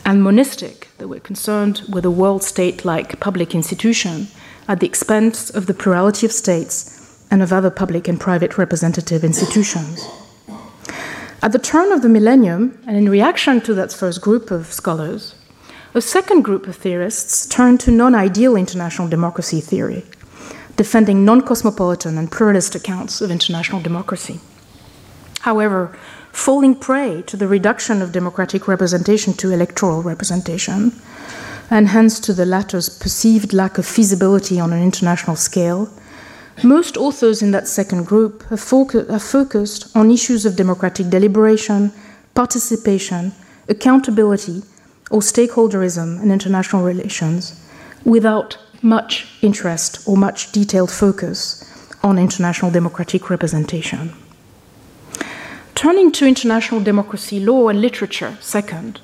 and 0.05 0.23
monistic, 0.23 0.89
they 0.99 1.05
were 1.05 1.21
concerned 1.21 1.83
with 1.89 2.05
a 2.05 2.11
world 2.11 2.43
state 2.43 2.85
like 2.85 3.21
public 3.21 3.55
institution 3.55 4.27
at 4.67 4.81
the 4.81 4.87
expense 4.87 5.51
of 5.51 5.67
the 5.67 5.75
plurality 5.75 6.27
of 6.27 6.33
states 6.33 7.27
and 7.31 7.43
of 7.43 7.53
other 7.53 7.71
public 7.71 8.09
and 8.09 8.19
private 8.19 8.59
representative 8.59 9.23
institutions. 9.23 10.05
At 11.43 11.53
the 11.53 11.59
turn 11.59 11.93
of 11.93 12.03
the 12.03 12.09
millennium, 12.09 12.79
and 12.87 12.97
in 12.97 13.09
reaction 13.09 13.61
to 13.63 13.75
that 13.75 13.93
first 13.93 14.21
group 14.21 14.51
of 14.51 14.73
scholars, 14.73 15.35
a 15.95 16.01
second 16.01 16.43
group 16.43 16.67
of 16.67 16.77
theorists 16.77 17.47
turned 17.47 17.79
to 17.81 17.91
non 17.91 18.15
ideal 18.15 18.57
international 18.57 19.09
democracy 19.09 19.61
theory, 19.61 20.05
defending 20.77 21.25
non 21.25 21.43
cosmopolitan 21.43 22.17
and 22.17 22.33
pluralist 22.33 22.75
accounts 22.75 23.21
of 23.21 23.31
international 23.31 23.83
democracy. 23.83 24.41
However, 25.41 25.95
falling 26.33 26.77
prey 26.77 27.23
to 27.27 27.37
the 27.37 27.47
reduction 27.47 28.01
of 28.01 28.13
democratic 28.13 28.67
representation 28.67 29.35
to 29.35 29.51
electoral 29.51 30.03
representation, 30.03 30.93
and 31.71 31.89
hence 31.89 32.19
to 32.21 32.33
the 32.33 32.47
latter's 32.47 32.89
perceived 32.89 33.53
lack 33.53 33.77
of 33.77 33.85
feasibility 33.85 34.59
on 34.59 34.73
an 34.73 34.83
international 34.83 35.37
scale, 35.37 35.91
most 36.65 36.97
authors 36.97 37.43
in 37.43 37.51
that 37.51 37.69
second 37.69 38.07
group 38.07 38.45
have, 38.45 38.63
have 39.11 39.23
focused 39.23 39.95
on 39.95 40.11
issues 40.11 40.47
of 40.47 40.57
democratic 40.57 41.11
deliberation, 41.11 41.93
participation, 42.35 43.33
accountability, 43.69 44.63
or 45.13 45.21
stakeholderism 45.21 46.21
in 46.23 46.33
international 46.33 46.83
relations 46.83 47.61
without 48.05 48.59
much 48.83 49.29
interest 49.43 50.09
or 50.09 50.17
much 50.17 50.51
detailed 50.51 50.91
focus 50.91 51.63
on 52.03 52.19
international 52.19 52.71
democratic 52.71 53.31
representation. 53.31 54.13
Turning 55.75 56.11
to 56.13 56.27
international 56.27 56.81
democracy 56.83 57.39
law 57.39 57.69
and 57.69 57.81
literature, 57.81 58.37
second, 58.41 59.01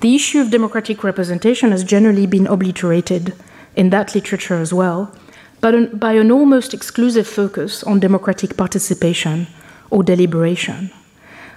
the 0.00 0.14
issue 0.14 0.40
of 0.40 0.50
democratic 0.50 1.02
representation 1.02 1.70
has 1.70 1.84
generally 1.84 2.26
been 2.26 2.46
obliterated 2.46 3.34
in 3.74 3.90
that 3.90 4.14
literature 4.14 4.60
as 4.60 4.72
well, 4.72 5.14
but 5.60 5.98
by 5.98 6.12
an 6.12 6.30
almost 6.30 6.72
exclusive 6.72 7.26
focus 7.26 7.82
on 7.82 7.98
democratic 8.00 8.56
participation 8.56 9.46
or 9.90 10.02
deliberation, 10.02 10.90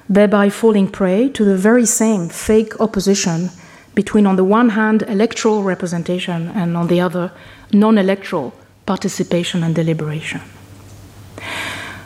thereby 0.10 0.50
falling 0.50 0.88
prey 0.88 1.30
to 1.30 1.46
the 1.46 1.56
very 1.56 1.86
same 1.86 2.28
fake 2.30 2.80
opposition 2.82 3.50
between, 3.94 4.26
on 4.26 4.36
the 4.36 4.44
one 4.44 4.70
hand, 4.70 5.04
electoral 5.04 5.64
representation 5.64 6.48
and, 6.50 6.76
on 6.76 6.88
the 6.88 7.00
other, 7.00 7.32
non 7.72 7.98
electoral 7.98 8.54
participation 8.86 9.64
and 9.64 9.76
deliberation. 9.76 10.42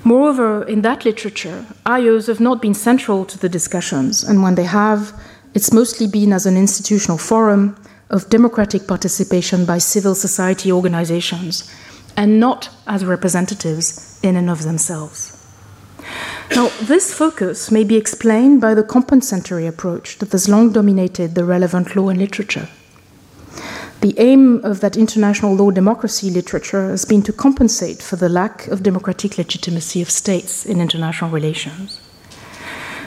Moreover, 0.03 0.63
in 0.63 0.81
that 0.81 1.05
literature, 1.05 1.65
IOs 1.85 2.27
have 2.27 2.41
not 2.41 2.61
been 2.61 2.73
central 2.73 3.23
to 3.25 3.37
the 3.39 3.47
discussions, 3.47 4.21
and 4.21 4.43
when 4.43 4.55
they 4.55 4.65
have, 4.65 5.17
it's 5.53 5.71
mostly 5.71 6.07
been 6.07 6.33
as 6.33 6.45
an 6.45 6.57
institutional 6.57 7.17
forum 7.17 7.77
of 8.09 8.29
democratic 8.29 8.85
participation 8.85 9.65
by 9.65 9.77
civil 9.77 10.13
society 10.13 10.71
organizations, 10.71 11.71
and 12.17 12.39
not 12.39 12.69
as 12.85 13.05
representatives 13.05 14.19
in 14.21 14.35
and 14.35 14.49
of 14.49 14.63
themselves. 14.63 15.32
Now, 16.55 16.69
this 16.81 17.13
focus 17.13 17.71
may 17.71 17.83
be 17.83 17.95
explained 17.95 18.61
by 18.61 18.73
the 18.73 18.83
compensatory 18.83 19.67
approach 19.67 20.19
that 20.19 20.31
has 20.31 20.47
long 20.47 20.71
dominated 20.71 21.35
the 21.35 21.45
relevant 21.45 21.95
law 21.95 22.09
and 22.09 22.19
literature. 22.19 22.67
The 24.01 24.19
aim 24.19 24.63
of 24.65 24.81
that 24.81 24.97
international 24.97 25.55
law 25.55 25.71
democracy 25.71 26.29
literature 26.29 26.89
has 26.89 27.05
been 27.05 27.23
to 27.23 27.31
compensate 27.31 28.01
for 28.01 28.17
the 28.17 28.27
lack 28.27 28.67
of 28.67 28.83
democratic 28.83 29.37
legitimacy 29.37 30.01
of 30.01 30.09
states 30.09 30.65
in 30.65 30.81
international 30.81 31.31
relations. 31.31 32.01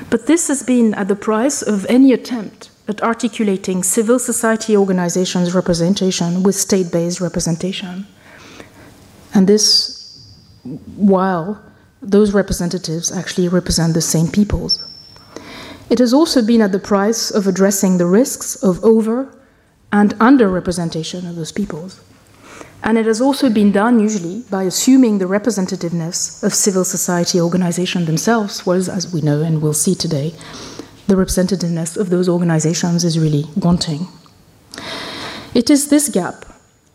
But 0.09 0.27
this 0.27 0.49
has 0.49 0.63
been 0.63 0.95
at 0.95 1.09
the 1.09 1.17
price 1.17 1.61
of 1.63 1.85
any 1.87 2.13
attempt 2.13 2.71
at 2.89 3.03
articulating 3.03 3.83
civil 3.83 4.19
society 4.19 4.77
organizations' 4.77 5.55
representation 5.55 6.43
with 6.43 6.55
state 6.55 6.91
based 6.91 7.21
representation. 7.21 8.07
And 9.35 9.47
this 9.47 9.97
while 10.97 11.63
those 12.11 12.33
representatives 12.33 13.11
actually 13.11 13.49
represent 13.49 13.95
the 13.95 14.01
same 14.01 14.29
peoples. 14.29 14.87
It 15.91 15.99
has 15.99 16.13
also 16.13 16.45
been 16.45 16.63
at 16.63 16.73
the 16.73 16.79
price 16.79 17.31
of 17.31 17.47
addressing 17.47 17.99
the 17.99 18.07
risks 18.07 18.57
of 18.63 18.83
over 18.85 19.33
and 19.93 20.15
underrepresentation 20.17 21.29
of 21.29 21.37
those 21.37 21.53
peoples. 21.53 22.01
And 22.83 22.99
it 22.99 23.07
has 23.07 23.21
also 23.21 23.51
been 23.51 23.73
done 23.73 23.99
usually 24.01 24.43
by 24.51 24.65
assuming 24.65 25.19
the 25.19 25.25
representativeness 25.25 26.43
of 26.43 26.55
civil 26.55 26.85
society 26.85 27.41
organizations 27.41 28.07
themselves, 28.07 28.67
whereas, 28.67 28.89
as 28.89 29.13
we 29.13 29.21
know 29.21 29.43
and 29.43 29.63
we'll 29.63 29.73
see 29.73 29.95
today, 29.95 30.35
the 31.07 31.15
representativeness 31.15 31.97
of 31.97 32.11
those 32.11 32.29
organizations 32.29 33.05
is 33.05 33.19
really 33.19 33.45
wanting. 33.57 34.07
It 35.55 35.71
is 35.71 35.89
this 35.89 36.09
gap 36.09 36.45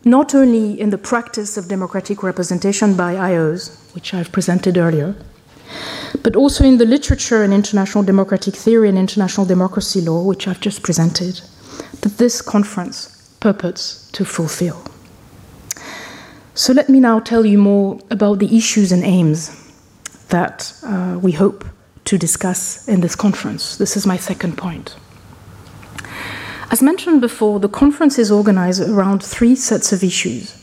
not 0.04 0.34
only 0.34 0.80
in 0.80 0.90
the 0.90 0.98
practice 0.98 1.56
of 1.56 1.68
democratic 1.68 2.22
representation 2.22 2.96
by 2.96 3.14
IOs, 3.14 3.94
which 3.94 4.14
I've 4.14 4.32
presented 4.32 4.76
earlier, 4.76 5.14
but 6.22 6.36
also 6.36 6.64
in 6.64 6.78
the 6.78 6.84
literature 6.84 7.44
in 7.44 7.52
international 7.52 8.04
democratic 8.04 8.54
theory 8.54 8.88
and 8.88 8.98
international 8.98 9.46
democracy 9.46 10.00
law, 10.00 10.22
which 10.22 10.46
I've 10.48 10.60
just 10.60 10.82
presented, 10.82 11.40
that 12.00 12.18
this 12.18 12.42
conference 12.42 13.34
purports 13.40 14.10
to 14.12 14.24
fulfill. 14.24 14.82
So 16.54 16.72
let 16.72 16.88
me 16.88 17.00
now 17.00 17.18
tell 17.18 17.46
you 17.46 17.58
more 17.58 17.98
about 18.10 18.38
the 18.38 18.56
issues 18.56 18.92
and 18.92 19.02
aims 19.02 19.58
that 20.28 20.72
uh, 20.84 21.18
we 21.22 21.32
hope 21.32 21.64
to 22.04 22.18
discuss 22.18 22.86
in 22.88 23.00
this 23.00 23.14
conference. 23.14 23.76
This 23.76 23.96
is 23.96 24.06
my 24.06 24.16
second 24.16 24.58
point. 24.58 24.96
As 26.72 26.80
mentioned 26.80 27.20
before, 27.20 27.60
the 27.60 27.68
conference 27.68 28.18
is 28.18 28.30
organized 28.30 28.80
around 28.80 29.22
three 29.22 29.54
sets 29.54 29.92
of 29.92 30.02
issues 30.02 30.58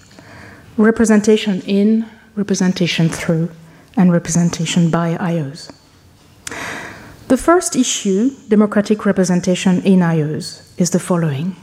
representation 0.76 1.62
in, 1.68 2.08
representation 2.36 3.10
through, 3.10 3.52
and 3.96 4.12
representation 4.12 4.90
by 4.90 5.16
IOs. 5.18 5.72
The 7.28 7.38
first 7.38 7.76
issue, 7.76 8.32
democratic 8.48 9.06
representation 9.06 9.84
in 9.84 10.00
IOs, 10.00 10.64
is 10.80 10.90
the 10.90 11.00
following. 11.00 11.56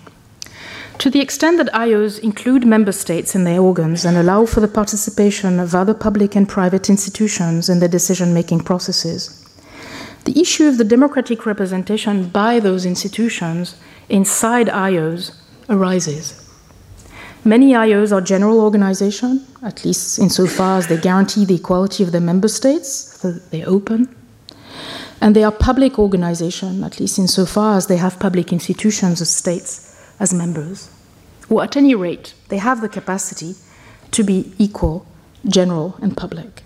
To 0.99 1.11
the 1.11 1.21
extent 1.21 1.57
that 1.57 1.73
IOs 1.73 2.21
include 2.21 2.65
member 2.65 2.93
states 2.93 3.35
in 3.35 3.43
their 3.43 3.61
organs 3.61 4.05
and 4.05 4.17
allow 4.17 4.47
for 4.47 4.61
the 4.61 4.69
participation 4.69 5.59
of 5.59 5.75
other 5.75 5.95
public 5.95 6.37
and 6.37 6.49
private 6.49 6.88
institutions 6.88 7.69
in 7.69 7.81
their 7.81 7.88
decision 7.88 8.33
making 8.33 8.61
processes, 8.61 9.43
the 10.25 10.41
issue 10.41 10.69
of 10.69 10.79
the 10.79 10.85
democratic 10.85 11.47
representation 11.47 12.29
by 12.29 12.61
those 12.61 12.87
institutions 12.87 13.75
inside 14.08 14.68
IOs 14.68 15.34
arises. 15.68 16.42
Many 17.44 17.72
IOs 17.75 18.12
are 18.12 18.20
general 18.20 18.60
organizations, 18.60 19.48
at 19.62 19.84
least 19.84 20.18
insofar 20.18 20.78
as 20.78 20.88
they 20.88 20.96
guarantee 20.96 21.44
the 21.44 21.54
equality 21.54 22.02
of 22.02 22.10
their 22.10 22.20
member 22.20 22.48
states, 22.48 22.88
so 23.20 23.32
they're 23.32 23.68
open. 23.68 24.14
And 25.20 25.34
they 25.34 25.44
are 25.44 25.52
public 25.52 25.98
organizations, 25.98 26.82
at 26.82 26.98
least 26.98 27.18
insofar 27.18 27.76
as 27.76 27.86
they 27.86 27.96
have 27.98 28.18
public 28.18 28.52
institutions 28.52 29.20
of 29.20 29.28
states 29.28 29.96
as 30.18 30.34
members. 30.34 30.90
Or 31.48 31.62
at 31.62 31.76
any 31.76 31.94
rate, 31.94 32.34
they 32.48 32.58
have 32.58 32.80
the 32.80 32.88
capacity 32.88 33.54
to 34.10 34.25
be 34.25 34.52
equal, 34.58 35.06
general, 35.46 35.96
and 36.02 36.16
public. 36.16 36.64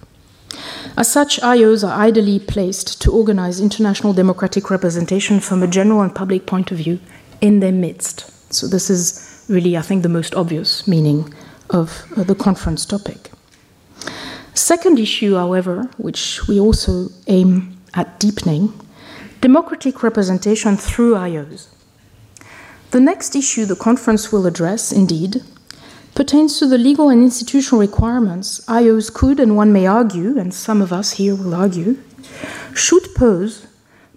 As 0.97 1.13
such, 1.13 1.41
IOs 1.41 1.87
are 1.87 1.99
ideally 1.99 2.39
placed 2.39 3.01
to 3.03 3.13
organize 3.13 3.61
international 3.61 4.13
democratic 4.13 4.71
representation 4.71 5.41
from 5.41 5.63
a 5.63 5.69
general 5.69 6.01
and 6.01 6.15
public 6.15 6.47
point 6.47 6.71
of 6.71 6.79
view 6.79 7.01
in 7.41 7.61
their 7.61 7.73
midst. 7.73 8.31
So, 8.53 8.67
this 8.67 8.91
is 8.91 9.45
really, 9.49 9.77
I 9.77 9.83
think, 9.83 10.03
the 10.03 10.09
most 10.09 10.35
obvious 10.35 10.87
meaning 10.87 11.33
of 11.71 12.05
uh, 12.17 12.25
the 12.25 12.35
conference 12.35 12.85
topic. 12.85 13.31
Second 14.55 14.99
issue, 14.99 15.37
however, 15.37 15.89
which 15.97 16.47
we 16.49 16.59
also 16.61 17.09
aim 17.27 17.77
at 17.95 18.19
deepening 18.21 18.73
democratic 19.41 20.03
representation 20.03 20.77
through 20.77 21.15
IOs. 21.15 21.69
The 22.91 23.01
next 23.01 23.35
issue 23.35 23.65
the 23.65 23.77
conference 23.77 24.33
will 24.33 24.47
address, 24.47 24.93
indeed, 24.93 25.43
pertains 26.15 26.59
to 26.59 26.67
the 26.67 26.77
legal 26.77 27.09
and 27.09 27.23
institutional 27.23 27.81
requirements 27.81 28.61
IOs 28.67 29.13
could, 29.13 29.41
and 29.41 29.57
one 29.57 29.73
may 29.73 29.87
argue, 29.87 30.39
and 30.39 30.53
some 30.53 30.83
of 30.83 30.93
us 30.93 31.13
here 31.13 31.35
will 31.35 31.55
argue, 31.55 31.97
should 32.75 33.15
pose 33.15 33.67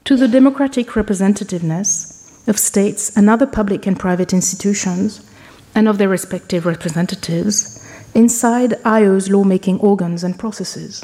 to 0.05 0.17
the 0.17 0.27
democratic 0.27 0.87
representativeness 0.89 2.12
of 2.47 2.59
states 2.59 3.15
and 3.15 3.29
other 3.29 3.47
public 3.47 3.87
and 3.87 3.99
private 3.99 4.33
institutions 4.33 5.29
and 5.75 5.87
of 5.87 5.97
their 5.97 6.09
respective 6.09 6.65
representatives 6.65 7.79
inside 8.13 8.75
IO's 8.85 9.29
lawmaking 9.29 9.79
organs 9.79 10.23
and 10.23 10.37
processes. 10.37 11.03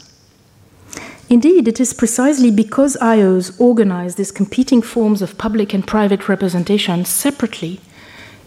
Indeed, 1.29 1.67
it 1.67 1.79
is 1.79 1.93
precisely 1.93 2.49
because 2.49 2.97
IOs 2.97 3.59
organize 3.59 4.15
these 4.15 4.31
competing 4.31 4.81
forms 4.81 5.21
of 5.21 5.37
public 5.37 5.73
and 5.73 5.85
private 5.85 6.27
representation 6.27 7.05
separately 7.05 7.79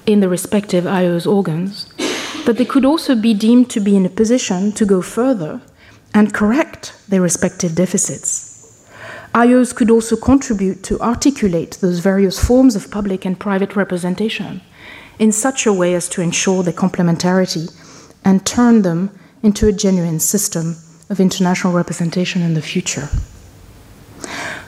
in 0.04 0.20
the 0.20 0.28
respective 0.28 0.84
IO's 0.84 1.26
organs 1.26 1.92
that 2.44 2.56
they 2.56 2.64
could 2.64 2.84
also 2.84 3.14
be 3.14 3.34
deemed 3.34 3.70
to 3.70 3.80
be 3.80 3.96
in 3.96 4.04
a 4.04 4.11
position 4.11 4.72
to 4.72 4.84
go 4.84 5.00
further 5.00 5.61
and 6.12 6.34
correct 6.34 6.92
their 7.08 7.20
respective 7.20 7.75
deficits. 7.75 8.51
IOs 9.34 9.74
could 9.74 9.90
also 9.90 10.14
contribute 10.14 10.82
to 10.82 11.00
articulate 11.00 11.78
those 11.80 12.00
various 12.00 12.38
forms 12.44 12.76
of 12.76 12.90
public 12.90 13.24
and 13.24 13.40
private 13.40 13.74
representation 13.74 14.60
in 15.18 15.32
such 15.32 15.66
a 15.66 15.72
way 15.72 15.94
as 15.94 16.08
to 16.10 16.20
ensure 16.20 16.62
their 16.62 16.74
complementarity 16.74 17.72
and 18.24 18.44
turn 18.44 18.82
them 18.82 19.10
into 19.42 19.66
a 19.66 19.72
genuine 19.72 20.20
system 20.20 20.76
of 21.08 21.18
international 21.18 21.72
representation 21.72 22.42
in 22.42 22.54
the 22.54 22.62
future. 22.62 23.08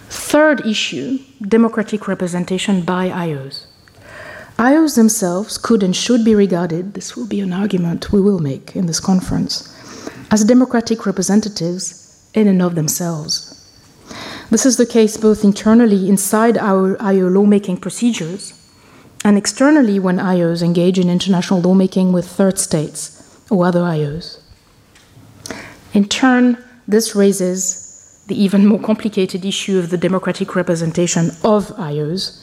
Third 0.08 0.66
issue 0.66 1.18
democratic 1.42 2.08
representation 2.08 2.82
by 2.82 3.08
IOs. 3.08 3.66
IOs 4.58 4.96
themselves 4.96 5.58
could 5.58 5.82
and 5.82 5.94
should 5.94 6.24
be 6.24 6.34
regarded, 6.34 6.94
this 6.94 7.16
will 7.16 7.26
be 7.26 7.40
an 7.40 7.52
argument 7.52 8.12
we 8.12 8.20
will 8.20 8.38
make 8.38 8.74
in 8.74 8.86
this 8.86 9.00
conference, 9.00 9.68
as 10.30 10.44
democratic 10.44 11.04
representatives 11.04 12.28
in 12.34 12.48
and 12.48 12.62
of 12.62 12.74
themselves. 12.74 13.53
This 14.54 14.66
is 14.66 14.76
the 14.76 14.86
case 14.86 15.16
both 15.16 15.42
internally 15.42 16.08
inside 16.08 16.56
our 16.56 16.96
IO 17.02 17.26
lawmaking 17.26 17.78
procedures 17.78 18.54
and 19.24 19.36
externally 19.36 19.98
when 19.98 20.18
IOs 20.18 20.62
engage 20.62 20.96
in 20.96 21.10
international 21.10 21.60
lawmaking 21.60 22.12
with 22.12 22.24
third 22.24 22.60
states 22.60 23.20
or 23.50 23.66
other 23.66 23.80
IOs. 23.80 24.38
In 25.92 26.04
turn, 26.08 26.62
this 26.86 27.16
raises 27.16 28.22
the 28.28 28.40
even 28.40 28.64
more 28.64 28.78
complicated 28.78 29.44
issue 29.44 29.76
of 29.80 29.90
the 29.90 29.98
democratic 29.98 30.54
representation 30.54 31.30
of 31.42 31.70
IOs, 31.70 32.40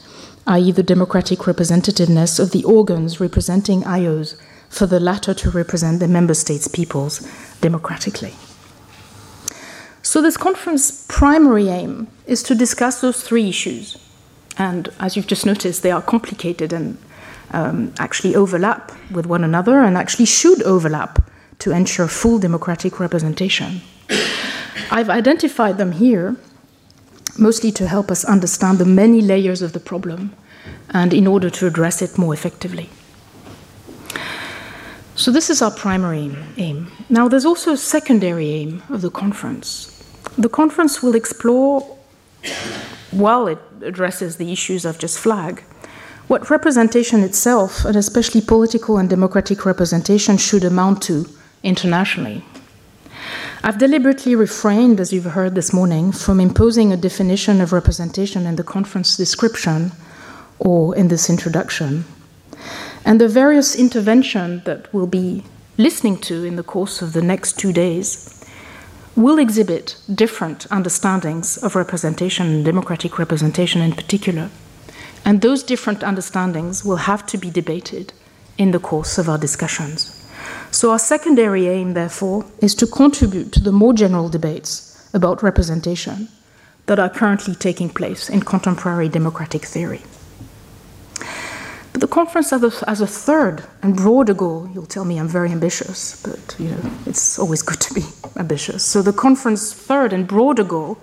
i.e., 0.48 0.70
the 0.70 0.82
democratic 0.82 1.38
representativeness 1.38 2.38
of 2.38 2.50
the 2.50 2.62
organs 2.64 3.20
representing 3.20 3.84
IOs 3.84 4.38
for 4.68 4.84
the 4.84 5.00
latter 5.00 5.32
to 5.32 5.50
represent 5.50 5.98
the 5.98 6.08
member 6.08 6.34
states' 6.34 6.68
peoples 6.68 7.26
democratically. 7.62 8.34
So, 10.02 10.20
this 10.20 10.36
conference's 10.36 11.06
primary 11.08 11.68
aim 11.68 12.08
is 12.26 12.42
to 12.44 12.54
discuss 12.54 13.00
those 13.00 13.22
three 13.22 13.48
issues. 13.48 13.96
And 14.58 14.88
as 14.98 15.16
you've 15.16 15.28
just 15.28 15.46
noticed, 15.46 15.82
they 15.82 15.92
are 15.92 16.02
complicated 16.02 16.72
and 16.72 16.98
um, 17.52 17.94
actually 17.98 18.34
overlap 18.34 18.92
with 19.10 19.26
one 19.26 19.44
another 19.44 19.80
and 19.80 19.96
actually 19.96 20.26
should 20.26 20.62
overlap 20.64 21.30
to 21.60 21.70
ensure 21.70 22.08
full 22.08 22.38
democratic 22.38 22.98
representation. 22.98 23.80
I've 24.90 25.08
identified 25.08 25.78
them 25.78 25.92
here 25.92 26.36
mostly 27.38 27.70
to 27.72 27.88
help 27.88 28.10
us 28.10 28.24
understand 28.24 28.78
the 28.78 28.84
many 28.84 29.20
layers 29.20 29.62
of 29.62 29.72
the 29.72 29.80
problem 29.80 30.34
and 30.90 31.14
in 31.14 31.26
order 31.26 31.48
to 31.48 31.66
address 31.66 32.02
it 32.02 32.18
more 32.18 32.34
effectively. 32.34 32.90
So, 35.14 35.30
this 35.30 35.50
is 35.50 35.62
our 35.62 35.70
primary 35.70 36.34
aim. 36.56 36.90
Now, 37.08 37.28
there's 37.28 37.44
also 37.44 37.72
a 37.72 37.76
secondary 37.76 38.48
aim 38.50 38.82
of 38.88 39.02
the 39.02 39.10
conference. 39.10 39.91
The 40.38 40.48
conference 40.48 41.02
will 41.02 41.14
explore, 41.14 41.98
while 43.10 43.46
it 43.46 43.58
addresses 43.82 44.36
the 44.36 44.52
issues 44.52 44.86
I've 44.86 44.98
just 44.98 45.18
flagged, 45.18 45.60
what 46.28 46.48
representation 46.48 47.22
itself, 47.22 47.84
and 47.84 47.96
especially 47.96 48.40
political 48.40 48.96
and 48.96 49.10
democratic 49.10 49.66
representation, 49.66 50.38
should 50.38 50.64
amount 50.64 51.02
to 51.02 51.26
internationally. 51.62 52.44
I've 53.62 53.78
deliberately 53.78 54.34
refrained, 54.34 54.98
as 54.98 55.12
you've 55.12 55.24
heard 55.24 55.54
this 55.54 55.72
morning, 55.72 56.10
from 56.10 56.40
imposing 56.40 56.92
a 56.92 56.96
definition 56.96 57.60
of 57.60 57.72
representation 57.72 58.46
in 58.46 58.56
the 58.56 58.64
conference 58.64 59.16
description 59.16 59.92
or 60.58 60.96
in 60.96 61.08
this 61.08 61.28
introduction. 61.28 62.04
And 63.04 63.20
the 63.20 63.28
various 63.28 63.76
interventions 63.76 64.64
that 64.64 64.92
we'll 64.92 65.06
be 65.06 65.44
listening 65.76 66.18
to 66.18 66.44
in 66.44 66.56
the 66.56 66.62
course 66.62 67.02
of 67.02 67.12
the 67.12 67.22
next 67.22 67.58
two 67.58 67.72
days 67.72 68.41
will 69.16 69.38
exhibit 69.38 69.96
different 70.14 70.66
understandings 70.70 71.58
of 71.58 71.76
representation 71.76 72.62
democratic 72.62 73.18
representation 73.18 73.82
in 73.82 73.92
particular. 73.92 74.50
And 75.24 75.40
those 75.40 75.62
different 75.62 76.02
understandings 76.02 76.84
will 76.84 76.96
have 76.96 77.26
to 77.26 77.38
be 77.38 77.50
debated 77.50 78.12
in 78.58 78.70
the 78.70 78.78
course 78.80 79.18
of 79.18 79.28
our 79.28 79.38
discussions. 79.38 80.18
So, 80.70 80.90
our 80.90 80.98
secondary 80.98 81.68
aim, 81.68 81.94
therefore, 81.94 82.46
is 82.60 82.74
to 82.76 82.86
contribute 82.86 83.52
to 83.52 83.60
the 83.60 83.72
more 83.72 83.92
general 83.92 84.28
debates 84.28 85.08
about 85.14 85.42
representation 85.42 86.28
that 86.86 86.98
are 86.98 87.10
currently 87.10 87.54
taking 87.54 87.90
place 87.90 88.28
in 88.28 88.40
contemporary 88.42 89.08
democratic 89.08 89.64
theory. 89.64 90.02
Conference 92.12 92.50
has 92.50 92.62
a, 92.62 92.90
as 92.90 93.00
a, 93.00 93.06
third 93.06 93.64
and 93.82 93.96
broader 93.96 94.34
goal. 94.34 94.68
You'll 94.74 94.84
tell 94.84 95.06
me 95.06 95.16
I'm 95.18 95.28
very 95.28 95.50
ambitious, 95.50 96.20
but 96.22 96.54
you 96.58 96.68
know 96.68 96.90
it's 97.06 97.38
always 97.38 97.62
good 97.62 97.80
to 97.80 97.94
be 97.94 98.04
ambitious. 98.36 98.84
So 98.84 99.00
the 99.00 99.14
conference 99.14 99.72
third 99.72 100.12
and 100.12 100.28
broader 100.28 100.62
goal 100.62 100.98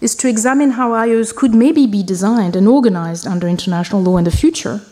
is 0.00 0.14
to 0.14 0.28
examine 0.28 0.70
how 0.70 0.92
IOs 0.92 1.34
could 1.34 1.52
maybe 1.52 1.88
be 1.88 2.04
designed 2.04 2.54
and 2.54 2.68
organized 2.68 3.26
under 3.26 3.48
international 3.48 4.00
law 4.02 4.18
in 4.18 4.22
the 4.22 4.30
future, 4.30 4.82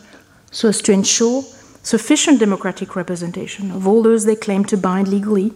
so 0.51 0.67
as 0.67 0.81
to 0.81 0.91
ensure 0.91 1.43
sufficient 1.83 2.41
democratic 2.41 2.97
representation 2.97 3.71
of 3.71 3.87
all 3.87 4.03
those 4.03 4.25
they 4.25 4.35
claim 4.35 4.65
to 4.65 4.75
bind 4.75 5.07
legally, 5.07 5.53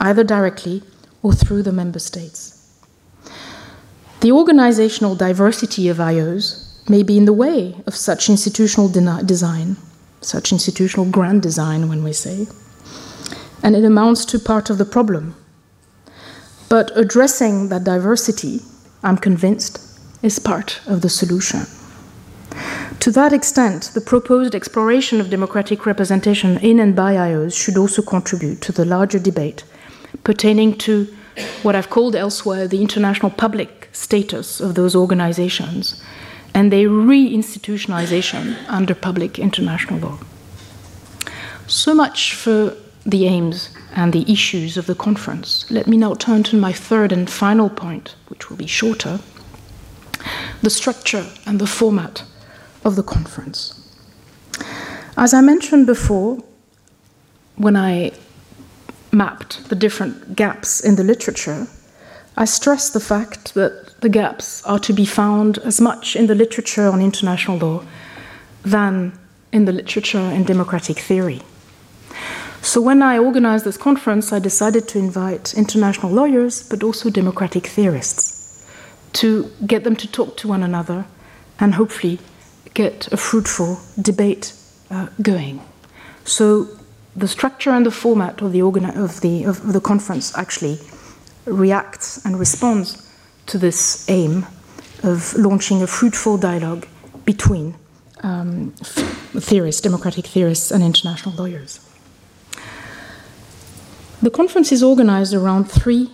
either 0.00 0.24
directly 0.24 0.82
or 1.22 1.32
through 1.32 1.62
the 1.62 1.70
member 1.70 2.00
states. 2.00 2.82
The 4.22 4.32
organizational 4.32 5.14
diversity 5.14 5.86
of 5.88 5.98
IOs 5.98 6.65
may 6.88 7.02
be 7.02 7.16
in 7.16 7.24
the 7.24 7.32
way 7.32 7.74
of 7.86 7.94
such 7.94 8.28
institutional 8.28 8.88
design, 8.88 9.76
such 10.20 10.52
institutional 10.52 11.10
grand 11.10 11.42
design, 11.42 11.88
when 11.88 12.04
we 12.04 12.12
say, 12.12 12.46
and 13.62 13.74
it 13.74 13.84
amounts 13.84 14.24
to 14.24 14.38
part 14.38 14.70
of 14.70 14.78
the 14.78 14.84
problem. 14.84 15.34
But 16.68 16.90
addressing 16.96 17.68
that 17.68 17.84
diversity, 17.84 18.60
I'm 19.02 19.16
convinced, 19.16 19.78
is 20.22 20.38
part 20.38 20.80
of 20.86 21.00
the 21.02 21.08
solution. 21.08 21.66
To 23.00 23.10
that 23.12 23.32
extent, 23.32 23.90
the 23.94 24.00
proposed 24.00 24.54
exploration 24.54 25.20
of 25.20 25.30
democratic 25.30 25.86
representation 25.86 26.58
in 26.58 26.80
and 26.80 26.96
by 26.96 27.14
IOs 27.14 27.54
should 27.54 27.76
also 27.76 28.02
contribute 28.02 28.60
to 28.62 28.72
the 28.72 28.84
larger 28.84 29.18
debate 29.18 29.64
pertaining 30.24 30.76
to 30.78 31.06
what 31.62 31.76
I've 31.76 31.90
called 31.90 32.16
elsewhere 32.16 32.66
the 32.66 32.80
international 32.80 33.30
public 33.30 33.88
status 33.92 34.60
of 34.60 34.74
those 34.74 34.96
organizations 34.96 36.02
and 36.56 36.72
their 36.72 36.88
reinstitutionalization 36.88 38.56
under 38.66 38.94
public 38.94 39.38
international 39.38 40.00
law. 40.00 40.18
So 41.66 41.94
much 41.94 42.34
for 42.34 42.74
the 43.04 43.26
aims 43.26 43.68
and 43.94 44.14
the 44.14 44.24
issues 44.32 44.78
of 44.78 44.86
the 44.86 44.94
conference. 44.94 45.70
Let 45.70 45.86
me 45.86 45.98
now 45.98 46.14
turn 46.14 46.44
to 46.44 46.56
my 46.56 46.72
third 46.72 47.12
and 47.12 47.28
final 47.28 47.68
point, 47.68 48.16
which 48.28 48.48
will 48.48 48.56
be 48.56 48.66
shorter 48.66 49.20
the 50.62 50.70
structure 50.70 51.26
and 51.44 51.58
the 51.58 51.66
format 51.66 52.24
of 52.86 52.96
the 52.96 53.02
conference. 53.02 53.74
As 55.14 55.34
I 55.34 55.42
mentioned 55.42 55.86
before, 55.86 56.42
when 57.56 57.76
I 57.76 58.12
mapped 59.12 59.68
the 59.68 59.76
different 59.76 60.36
gaps 60.36 60.80
in 60.80 60.96
the 60.96 61.04
literature, 61.04 61.66
I 62.34 62.46
stressed 62.46 62.94
the 62.94 63.00
fact 63.00 63.52
that 63.52 63.85
the 64.06 64.10
gaps 64.10 64.62
are 64.62 64.78
to 64.78 64.92
be 64.92 65.04
found 65.04 65.58
as 65.70 65.80
much 65.80 66.14
in 66.14 66.28
the 66.28 66.34
literature 66.36 66.86
on 66.86 67.02
international 67.02 67.58
law 67.58 67.82
than 68.62 69.12
in 69.50 69.64
the 69.64 69.72
literature 69.72 70.30
in 70.36 70.44
democratic 70.44 70.96
theory. 71.00 71.42
So, 72.62 72.80
when 72.80 73.02
I 73.02 73.18
organized 73.18 73.64
this 73.64 73.76
conference, 73.76 74.32
I 74.32 74.38
decided 74.38 74.86
to 74.90 75.00
invite 75.00 75.54
international 75.54 76.12
lawyers, 76.12 76.62
but 76.68 76.84
also 76.84 77.10
democratic 77.10 77.66
theorists, 77.66 78.64
to 79.14 79.50
get 79.66 79.82
them 79.82 79.96
to 79.96 80.06
talk 80.06 80.36
to 80.36 80.46
one 80.46 80.62
another 80.62 81.04
and 81.58 81.74
hopefully 81.74 82.20
get 82.74 83.08
a 83.12 83.16
fruitful 83.16 83.80
debate 84.00 84.52
uh, 84.88 85.08
going. 85.20 85.60
So, 86.24 86.68
the 87.16 87.26
structure 87.26 87.70
and 87.70 87.84
the 87.84 87.90
format 87.90 88.40
of 88.40 88.52
the, 88.52 88.60
of 88.60 89.20
the, 89.20 89.44
of 89.46 89.72
the 89.72 89.80
conference 89.80 90.38
actually 90.38 90.78
reacts 91.44 92.24
and 92.24 92.38
responds 92.38 93.05
to 93.46 93.58
this 93.58 94.08
aim 94.08 94.46
of 95.02 95.34
launching 95.34 95.82
a 95.82 95.86
fruitful 95.86 96.38
dialogue 96.38 96.86
between 97.24 97.74
um, 98.22 98.72
theorists, 98.72 99.80
democratic 99.80 100.26
theorists, 100.26 100.70
and 100.70 100.82
international 100.82 101.34
lawyers. 101.34 101.80
The 104.22 104.30
conference 104.30 104.72
is 104.72 104.82
organized 104.82 105.34
around 105.34 105.64
three 105.64 106.10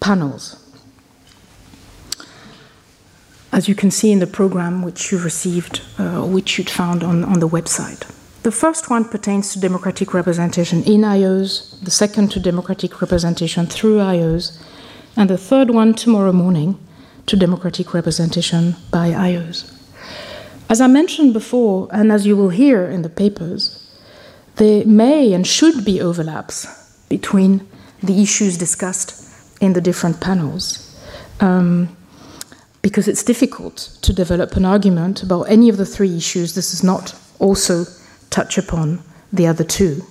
panels. 0.00 0.60
As 3.50 3.68
you 3.68 3.74
can 3.74 3.90
see 3.90 4.12
in 4.12 4.18
the 4.18 4.26
program 4.26 4.82
which 4.82 5.10
you 5.10 5.18
received, 5.18 5.80
uh, 5.98 6.22
which 6.26 6.58
you'd 6.58 6.70
found 6.70 7.02
on, 7.02 7.24
on 7.24 7.40
the 7.40 7.48
website. 7.48 8.04
The 8.42 8.50
first 8.50 8.90
one 8.90 9.06
pertains 9.06 9.52
to 9.52 9.60
democratic 9.60 10.12
representation 10.12 10.82
in 10.82 11.00
IOs, 11.00 11.82
the 11.82 11.90
second 11.90 12.30
to 12.32 12.40
democratic 12.40 13.00
representation 13.00 13.64
through 13.66 13.98
IOs, 13.98 14.60
and 15.16 15.30
the 15.30 15.38
third 15.38 15.70
one 15.70 15.94
tomorrow 15.94 16.32
morning 16.32 16.78
to 17.26 17.36
democratic 17.36 17.94
representation 17.94 18.76
by 18.90 19.10
IOs. 19.10 19.70
As 20.68 20.80
I 20.80 20.86
mentioned 20.86 21.32
before, 21.32 21.88
and 21.92 22.10
as 22.10 22.26
you 22.26 22.36
will 22.36 22.50
hear 22.50 22.84
in 22.84 23.02
the 23.02 23.08
papers, 23.08 23.80
there 24.56 24.84
may 24.86 25.32
and 25.32 25.46
should 25.46 25.84
be 25.84 26.00
overlaps 26.00 26.66
between 27.08 27.66
the 28.02 28.22
issues 28.22 28.58
discussed 28.58 29.24
in 29.60 29.72
the 29.72 29.80
different 29.80 30.20
panels. 30.20 30.80
Um, 31.40 31.96
because 32.82 33.08
it's 33.08 33.22
difficult 33.22 33.98
to 34.02 34.12
develop 34.12 34.56
an 34.56 34.64
argument 34.64 35.22
about 35.22 35.44
any 35.44 35.70
of 35.70 35.78
the 35.78 35.86
three 35.86 36.16
issues. 36.16 36.54
This 36.54 36.70
does 36.70 36.84
not 36.84 37.14
also 37.38 37.86
touch 38.28 38.58
upon 38.58 39.02
the 39.32 39.46
other 39.46 39.64
two. 39.64 40.02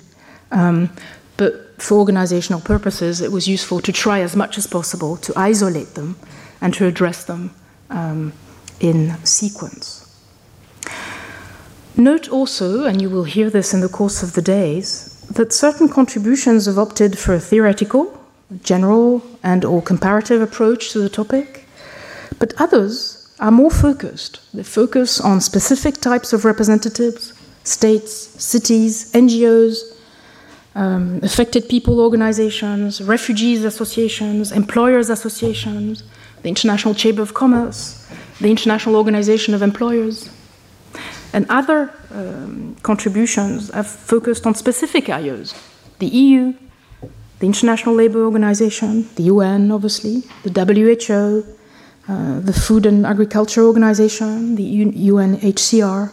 Um, 0.51 0.89
but 1.37 1.72
for 1.83 1.97
organizational 1.97 2.61
purposes, 2.61 3.21
it 3.21 3.31
was 3.31 3.47
useful 3.47 3.81
to 3.81 3.91
try 3.91 4.21
as 4.21 4.35
much 4.35 4.57
as 4.57 4.65
possible 4.65 5.17
to 5.17 5.33
isolate 5.35 5.95
them 5.95 6.15
and 6.61 6.73
to 6.73 6.85
address 6.85 7.25
them 7.25 7.53
um, 7.89 8.31
in 8.79 9.15
sequence. 9.25 9.99
Note 11.95 12.29
also, 12.29 12.85
and 12.85 13.01
you 13.01 13.09
will 13.09 13.25
hear 13.25 13.49
this 13.49 13.73
in 13.73 13.81
the 13.81 13.89
course 13.89 14.23
of 14.23 14.33
the 14.33 14.41
days, 14.41 15.25
that 15.29 15.53
certain 15.53 15.87
contributions 15.87 16.65
have 16.65 16.79
opted 16.79 17.17
for 17.19 17.33
a 17.33 17.39
theoretical, 17.39 18.19
general, 18.63 19.21
and 19.43 19.63
or 19.65 19.81
comparative 19.81 20.41
approach 20.41 20.91
to 20.91 20.99
the 20.99 21.09
topic, 21.09 21.65
but 22.39 22.53
others 22.59 23.35
are 23.39 23.51
more 23.51 23.71
focused. 23.71 24.39
They 24.53 24.63
focus 24.63 25.19
on 25.19 25.41
specific 25.41 25.95
types 25.95 26.33
of 26.33 26.45
representatives, 26.45 27.33
states, 27.63 28.13
cities, 28.41 29.11
NGOs, 29.13 29.92
um, 30.75 31.19
affected 31.23 31.69
people 31.69 31.99
organizations, 31.99 33.01
refugees 33.01 33.63
associations, 33.63 34.51
employers 34.51 35.09
associations, 35.09 36.03
the 36.41 36.49
International 36.49 36.93
Chamber 36.93 37.21
of 37.21 37.33
Commerce, 37.33 38.09
the 38.41 38.49
International 38.49 38.95
Organization 38.95 39.53
of 39.53 39.61
Employers. 39.61 40.29
And 41.31 41.45
other 41.49 41.91
um, 42.11 42.75
contributions 42.83 43.71
have 43.71 43.87
focused 43.87 44.45
on 44.45 44.55
specific 44.55 45.09
areas 45.09 45.53
the 45.99 46.07
EU, 46.07 46.53
the 47.39 47.45
International 47.45 47.95
Labour 47.95 48.23
Organization, 48.25 49.07
the 49.15 49.23
UN, 49.23 49.71
obviously, 49.71 50.23
the 50.43 50.51
WHO, 50.51 51.45
uh, 52.07 52.39
the 52.39 52.53
Food 52.53 52.85
and 52.85 53.05
Agriculture 53.05 53.63
Organization, 53.63 54.55
the 54.55 54.85
UNHCR, 55.11 56.11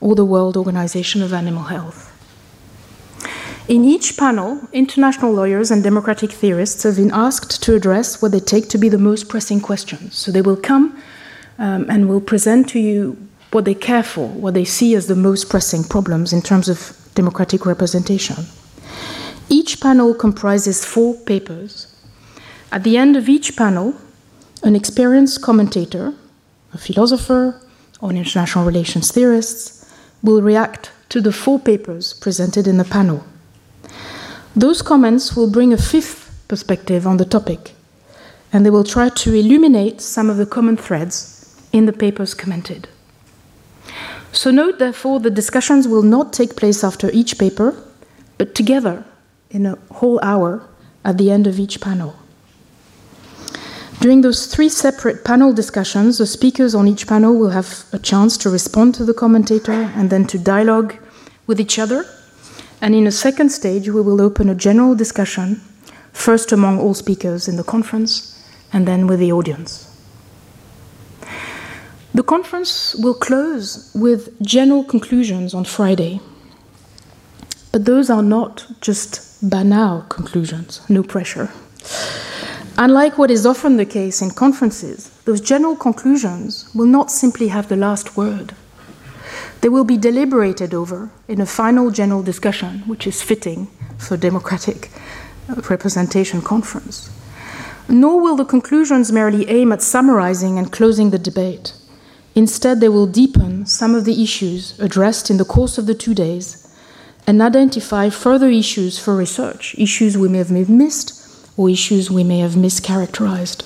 or 0.00 0.14
the 0.14 0.24
World 0.24 0.56
Organization 0.56 1.22
of 1.22 1.32
Animal 1.32 1.64
Health. 1.64 2.01
In 3.72 3.86
each 3.86 4.18
panel, 4.18 4.60
international 4.74 5.32
lawyers 5.32 5.70
and 5.70 5.82
democratic 5.82 6.30
theorists 6.30 6.82
have 6.82 6.96
been 6.96 7.10
asked 7.10 7.62
to 7.62 7.74
address 7.74 8.20
what 8.20 8.32
they 8.32 8.38
take 8.38 8.68
to 8.68 8.76
be 8.76 8.90
the 8.90 8.98
most 8.98 9.30
pressing 9.30 9.62
questions. 9.62 10.14
So 10.14 10.30
they 10.30 10.42
will 10.42 10.58
come 10.58 11.02
um, 11.58 11.88
and 11.88 12.06
will 12.06 12.20
present 12.20 12.68
to 12.68 12.78
you 12.78 13.16
what 13.50 13.64
they 13.64 13.74
care 13.74 14.02
for, 14.02 14.28
what 14.28 14.52
they 14.52 14.66
see 14.66 14.94
as 14.94 15.06
the 15.06 15.16
most 15.16 15.48
pressing 15.48 15.84
problems 15.84 16.34
in 16.34 16.42
terms 16.42 16.68
of 16.68 16.94
democratic 17.14 17.64
representation. 17.64 18.44
Each 19.48 19.80
panel 19.80 20.12
comprises 20.12 20.84
four 20.84 21.14
papers. 21.14 21.96
At 22.70 22.84
the 22.84 22.98
end 22.98 23.16
of 23.16 23.26
each 23.26 23.56
panel, 23.56 23.94
an 24.62 24.76
experienced 24.76 25.40
commentator, 25.40 26.12
a 26.74 26.76
philosopher, 26.76 27.58
or 28.02 28.10
an 28.10 28.18
international 28.18 28.66
relations 28.66 29.10
theorist 29.10 29.88
will 30.22 30.42
react 30.42 30.90
to 31.08 31.22
the 31.22 31.32
four 31.32 31.58
papers 31.58 32.12
presented 32.12 32.66
in 32.66 32.76
the 32.76 32.84
panel. 32.84 33.24
Those 34.54 34.82
comments 34.82 35.34
will 35.34 35.50
bring 35.50 35.72
a 35.72 35.78
fifth 35.78 36.44
perspective 36.48 37.06
on 37.06 37.16
the 37.16 37.24
topic, 37.24 37.74
and 38.52 38.66
they 38.66 38.70
will 38.70 38.84
try 38.84 39.08
to 39.08 39.34
illuminate 39.34 40.00
some 40.00 40.28
of 40.28 40.36
the 40.36 40.46
common 40.46 40.76
threads 40.76 41.56
in 41.72 41.86
the 41.86 41.92
papers 41.92 42.34
commented. 42.34 42.88
So, 44.32 44.50
note 44.50 44.78
therefore, 44.78 45.20
the 45.20 45.30
discussions 45.30 45.88
will 45.88 46.02
not 46.02 46.32
take 46.32 46.56
place 46.56 46.84
after 46.84 47.10
each 47.12 47.38
paper, 47.38 47.74
but 48.36 48.54
together 48.54 49.04
in 49.50 49.66
a 49.66 49.78
whole 49.90 50.20
hour 50.22 50.66
at 51.04 51.18
the 51.18 51.30
end 51.30 51.46
of 51.46 51.58
each 51.58 51.80
panel. 51.80 52.16
During 54.00 54.22
those 54.22 54.46
three 54.46 54.68
separate 54.68 55.24
panel 55.24 55.52
discussions, 55.52 56.18
the 56.18 56.26
speakers 56.26 56.74
on 56.74 56.88
each 56.88 57.06
panel 57.06 57.38
will 57.38 57.50
have 57.50 57.84
a 57.92 57.98
chance 57.98 58.36
to 58.38 58.50
respond 58.50 58.94
to 58.96 59.04
the 59.04 59.14
commentator 59.14 59.72
and 59.72 60.10
then 60.10 60.26
to 60.26 60.38
dialogue 60.38 60.96
with 61.46 61.60
each 61.60 61.78
other. 61.78 62.04
And 62.82 62.96
in 62.96 63.06
a 63.06 63.12
second 63.12 63.50
stage, 63.50 63.88
we 63.88 64.00
will 64.00 64.20
open 64.20 64.48
a 64.48 64.56
general 64.56 64.96
discussion, 64.96 65.60
first 66.12 66.50
among 66.50 66.80
all 66.80 66.94
speakers 66.94 67.46
in 67.46 67.56
the 67.56 67.62
conference, 67.62 68.44
and 68.72 68.88
then 68.88 69.06
with 69.06 69.20
the 69.20 69.30
audience. 69.30 69.88
The 72.12 72.24
conference 72.24 72.96
will 72.96 73.14
close 73.14 73.92
with 73.94 74.38
general 74.42 74.82
conclusions 74.82 75.54
on 75.54 75.64
Friday. 75.64 76.20
But 77.70 77.84
those 77.84 78.10
are 78.10 78.22
not 78.22 78.66
just 78.80 79.48
banal 79.48 80.02
conclusions, 80.08 80.82
no 80.90 81.04
pressure. 81.04 81.50
Unlike 82.76 83.16
what 83.16 83.30
is 83.30 83.46
often 83.46 83.76
the 83.76 83.86
case 83.86 84.20
in 84.20 84.32
conferences, 84.32 85.08
those 85.24 85.40
general 85.40 85.76
conclusions 85.76 86.68
will 86.74 86.86
not 86.86 87.12
simply 87.12 87.48
have 87.48 87.68
the 87.68 87.76
last 87.76 88.16
word. 88.16 88.54
They 89.62 89.68
will 89.68 89.84
be 89.84 89.96
deliberated 89.96 90.74
over 90.74 91.10
in 91.28 91.40
a 91.40 91.46
final 91.46 91.92
general 91.92 92.22
discussion, 92.22 92.80
which 92.80 93.06
is 93.06 93.22
fitting 93.22 93.68
for 93.96 94.16
democratic 94.16 94.90
uh, 95.48 95.54
representation 95.70 96.42
conference. 96.42 97.08
Nor 97.88 98.20
will 98.20 98.34
the 98.34 98.44
conclusions 98.44 99.12
merely 99.12 99.48
aim 99.48 99.70
at 99.70 99.80
summarizing 99.80 100.58
and 100.58 100.72
closing 100.72 101.10
the 101.10 101.18
debate. 101.18 101.74
Instead, 102.34 102.80
they 102.80 102.88
will 102.88 103.06
deepen 103.06 103.64
some 103.64 103.94
of 103.94 104.04
the 104.04 104.20
issues 104.20 104.78
addressed 104.80 105.30
in 105.30 105.36
the 105.36 105.44
course 105.44 105.78
of 105.78 105.86
the 105.86 105.94
two 105.94 106.14
days 106.14 106.58
and 107.24 107.40
identify 107.40 108.08
further 108.08 108.48
issues 108.48 108.98
for 108.98 109.14
research, 109.14 109.76
issues 109.78 110.18
we 110.18 110.28
may 110.28 110.38
have 110.38 110.50
missed 110.68 111.12
or 111.56 111.70
issues 111.70 112.10
we 112.10 112.24
may 112.24 112.40
have 112.40 112.52
mischaracterized. 112.52 113.62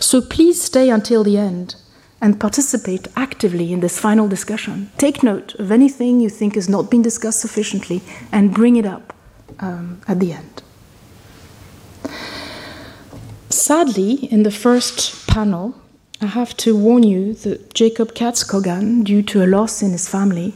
So 0.00 0.22
please 0.22 0.62
stay 0.62 0.88
until 0.88 1.22
the 1.22 1.36
end 1.36 1.76
and 2.22 2.38
participate 2.38 3.08
actively 3.16 3.72
in 3.72 3.80
this 3.80 3.98
final 3.98 4.28
discussion. 4.28 4.90
Take 4.96 5.24
note 5.24 5.56
of 5.56 5.72
anything 5.72 6.20
you 6.20 6.30
think 6.30 6.54
has 6.54 6.68
not 6.68 6.88
been 6.88 7.02
discussed 7.02 7.40
sufficiently 7.40 8.00
and 8.30 8.54
bring 8.54 8.76
it 8.76 8.86
up 8.86 9.12
um, 9.58 10.00
at 10.06 10.20
the 10.20 10.32
end. 10.32 10.62
Sadly, 13.50 14.12
in 14.30 14.44
the 14.44 14.52
first 14.52 15.26
panel, 15.26 15.74
I 16.20 16.26
have 16.26 16.56
to 16.58 16.76
warn 16.76 17.02
you 17.02 17.34
that 17.34 17.74
Jacob 17.74 18.14
Katz 18.14 18.44
Cogan, 18.44 19.02
due 19.02 19.22
to 19.24 19.44
a 19.44 19.46
loss 19.46 19.82
in 19.82 19.90
his 19.90 20.08
family, 20.08 20.54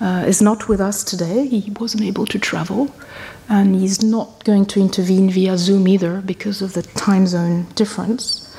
uh, 0.00 0.24
is 0.26 0.40
not 0.40 0.68
with 0.68 0.80
us 0.80 1.02
today. 1.02 1.46
He 1.48 1.72
wasn't 1.72 2.04
able 2.04 2.26
to 2.26 2.38
travel, 2.38 2.94
and 3.48 3.74
he's 3.74 4.02
not 4.02 4.44
going 4.44 4.66
to 4.66 4.80
intervene 4.80 5.28
via 5.28 5.58
Zoom 5.58 5.88
either 5.88 6.20
because 6.20 6.62
of 6.62 6.74
the 6.74 6.82
time 6.82 7.26
zone 7.26 7.66
difference. 7.74 8.54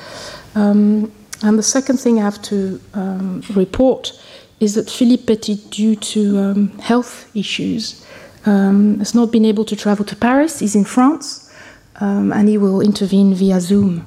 Um, 0.54 1.10
and 1.42 1.58
the 1.58 1.62
second 1.62 1.98
thing 1.98 2.18
I 2.18 2.22
have 2.22 2.40
to 2.42 2.80
um, 2.94 3.42
report 3.54 4.12
is 4.60 4.74
that 4.74 4.88
Philip 4.88 5.26
Pettit, 5.26 5.70
due 5.70 5.96
to 5.96 6.38
um, 6.38 6.78
health 6.78 7.34
issues, 7.34 8.06
um, 8.46 8.98
has 8.98 9.14
not 9.14 9.32
been 9.32 9.44
able 9.44 9.64
to 9.64 9.76
travel 9.76 10.04
to 10.04 10.16
Paris. 10.16 10.60
He's 10.60 10.76
in 10.76 10.84
France, 10.84 11.52
um, 12.00 12.32
and 12.32 12.48
he 12.48 12.58
will 12.58 12.80
intervene 12.80 13.34
via 13.34 13.60
Zoom 13.60 14.06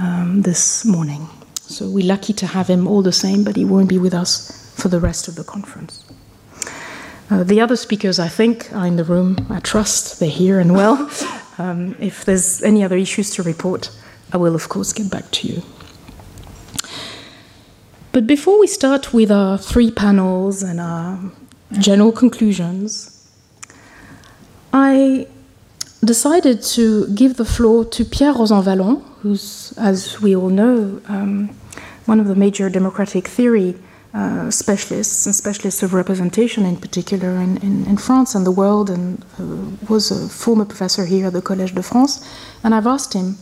um, 0.00 0.42
this 0.42 0.84
morning. 0.84 1.28
So 1.54 1.88
we're 1.88 2.06
lucky 2.06 2.32
to 2.32 2.46
have 2.46 2.68
him 2.68 2.86
all 2.86 3.02
the 3.02 3.12
same, 3.12 3.44
but 3.44 3.56
he 3.56 3.64
won't 3.64 3.88
be 3.88 3.98
with 3.98 4.14
us 4.14 4.72
for 4.76 4.88
the 4.88 4.98
rest 4.98 5.28
of 5.28 5.36
the 5.36 5.44
conference. 5.44 6.04
Uh, 7.30 7.44
the 7.44 7.60
other 7.60 7.76
speakers, 7.76 8.18
I 8.18 8.28
think, 8.28 8.72
are 8.74 8.86
in 8.86 8.96
the 8.96 9.04
room. 9.04 9.46
I 9.48 9.60
trust 9.60 10.20
they're 10.20 10.28
here 10.28 10.60
and 10.60 10.74
well. 10.74 11.10
Um, 11.58 11.94
if 12.00 12.24
there's 12.24 12.62
any 12.62 12.82
other 12.82 12.96
issues 12.96 13.30
to 13.34 13.42
report, 13.42 13.90
I 14.32 14.38
will, 14.38 14.54
of 14.54 14.70
course, 14.70 14.90
get 14.94 15.10
back 15.10 15.30
to 15.32 15.46
you. 15.46 15.62
But 18.12 18.26
before 18.26 18.60
we 18.60 18.66
start 18.66 19.14
with 19.14 19.30
our 19.30 19.56
three 19.56 19.90
panels 19.90 20.62
and 20.62 20.78
our 20.78 21.18
general 21.78 22.12
conclusions, 22.12 23.26
I 24.70 25.26
decided 26.04 26.62
to 26.62 27.08
give 27.14 27.38
the 27.38 27.46
floor 27.46 27.86
to 27.86 28.04
Pierre 28.04 28.34
Rosanvallon, 28.34 29.02
who's, 29.20 29.72
as 29.78 30.20
we 30.20 30.36
all 30.36 30.50
know, 30.50 31.00
um, 31.08 31.56
one 32.04 32.20
of 32.20 32.26
the 32.26 32.34
major 32.34 32.68
democratic 32.68 33.28
theory 33.28 33.76
uh, 34.12 34.50
specialists 34.50 35.24
and 35.24 35.34
specialists 35.34 35.82
of 35.82 35.94
representation 35.94 36.66
in 36.66 36.76
particular 36.76 37.30
in, 37.36 37.56
in, 37.58 37.86
in 37.86 37.96
France 37.96 38.34
and 38.34 38.44
the 38.44 38.50
world, 38.50 38.90
and 38.90 39.24
uh, 39.38 39.86
was 39.88 40.10
a 40.10 40.28
former 40.28 40.66
professor 40.66 41.06
here 41.06 41.28
at 41.28 41.32
the 41.32 41.40
Collège 41.40 41.74
de 41.74 41.82
France. 41.82 42.22
And 42.62 42.74
I've 42.74 42.86
asked 42.86 43.14
him 43.14 43.38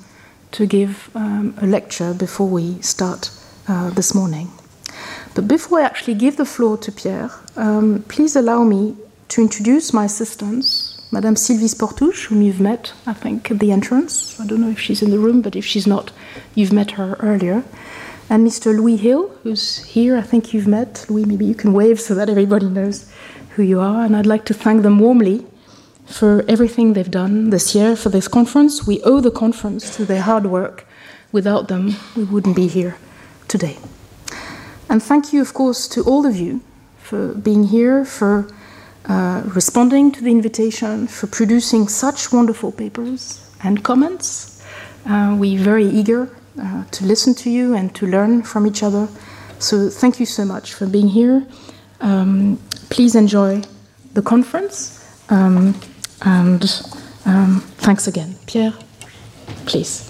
to 0.52 0.64
give 0.64 1.10
um, 1.16 1.54
a 1.60 1.66
lecture 1.66 2.14
before 2.14 2.48
we 2.48 2.80
start 2.82 3.32
uh, 3.66 3.90
this 3.90 4.14
morning. 4.14 4.48
But 5.34 5.48
before 5.48 5.80
I 5.80 5.84
actually 5.84 6.14
give 6.14 6.36
the 6.36 6.44
floor 6.44 6.76
to 6.78 6.92
Pierre, 6.92 7.30
um, 7.56 8.04
please 8.08 8.36
allow 8.36 8.64
me 8.64 8.96
to 9.28 9.40
introduce 9.40 9.92
my 9.92 10.04
assistants, 10.06 11.00
Madame 11.12 11.36
Sylvie 11.36 11.68
Sportouche, 11.68 12.26
whom 12.26 12.42
you've 12.42 12.60
met, 12.60 12.92
I 13.06 13.12
think, 13.12 13.50
at 13.50 13.58
the 13.58 13.72
entrance. 13.72 14.38
I 14.40 14.46
don't 14.46 14.60
know 14.60 14.70
if 14.70 14.80
she's 14.80 15.02
in 15.02 15.10
the 15.10 15.18
room, 15.18 15.40
but 15.42 15.56
if 15.56 15.64
she's 15.64 15.86
not, 15.86 16.12
you've 16.54 16.72
met 16.72 16.92
her 16.92 17.16
earlier 17.20 17.64
and 18.30 18.46
Mr. 18.46 18.74
Louis 18.74 18.96
Hill, 18.96 19.28
who's 19.42 19.78
here. 19.84 20.16
I 20.16 20.22
think 20.22 20.54
you've 20.54 20.68
met. 20.68 21.04
Louis, 21.08 21.24
maybe 21.24 21.44
you 21.44 21.54
can 21.54 21.72
wave 21.72 22.00
so 22.00 22.14
that 22.14 22.30
everybody 22.30 22.66
knows 22.66 23.10
who 23.50 23.64
you 23.64 23.80
are. 23.80 24.04
And 24.04 24.16
I'd 24.16 24.24
like 24.24 24.44
to 24.46 24.54
thank 24.54 24.82
them 24.82 25.00
warmly 25.00 25.44
for 26.06 26.44
everything 26.48 26.92
they've 26.92 27.10
done 27.10 27.50
this 27.50 27.74
year 27.74 27.96
for 27.96 28.08
this 28.08 28.28
conference. 28.28 28.86
We 28.86 29.02
owe 29.02 29.20
the 29.20 29.32
conference 29.32 29.96
to 29.96 30.04
their 30.04 30.22
hard 30.22 30.46
work. 30.46 30.86
Without 31.32 31.66
them, 31.66 31.96
we 32.16 32.22
wouldn't 32.22 32.54
be 32.54 32.68
here 32.68 32.96
today. 33.48 33.78
And 34.90 35.00
thank 35.00 35.32
you, 35.32 35.40
of 35.40 35.54
course, 35.54 35.86
to 35.88 36.02
all 36.02 36.26
of 36.26 36.36
you 36.36 36.60
for 36.98 37.32
being 37.34 37.64
here, 37.64 38.04
for 38.04 38.52
uh, 39.06 39.42
responding 39.46 40.10
to 40.12 40.20
the 40.22 40.30
invitation, 40.30 41.06
for 41.06 41.28
producing 41.28 41.88
such 41.88 42.32
wonderful 42.32 42.72
papers 42.72 43.48
and 43.62 43.84
comments. 43.84 44.62
Uh, 45.06 45.36
we're 45.38 45.62
very 45.62 45.86
eager 45.86 46.28
uh, 46.60 46.84
to 46.90 47.04
listen 47.04 47.34
to 47.34 47.50
you 47.50 47.74
and 47.74 47.94
to 47.94 48.06
learn 48.06 48.42
from 48.42 48.66
each 48.66 48.82
other. 48.82 49.08
So 49.60 49.88
thank 49.88 50.18
you 50.18 50.26
so 50.26 50.44
much 50.44 50.74
for 50.74 50.86
being 50.86 51.08
here. 51.08 51.46
Um, 52.00 52.58
please 52.90 53.14
enjoy 53.14 53.62
the 54.14 54.22
conference. 54.22 54.98
Um, 55.28 55.74
and 56.22 56.64
um, 57.26 57.60
thanks 57.78 58.08
again. 58.08 58.34
Pierre, 58.46 58.74
please. 59.66 60.09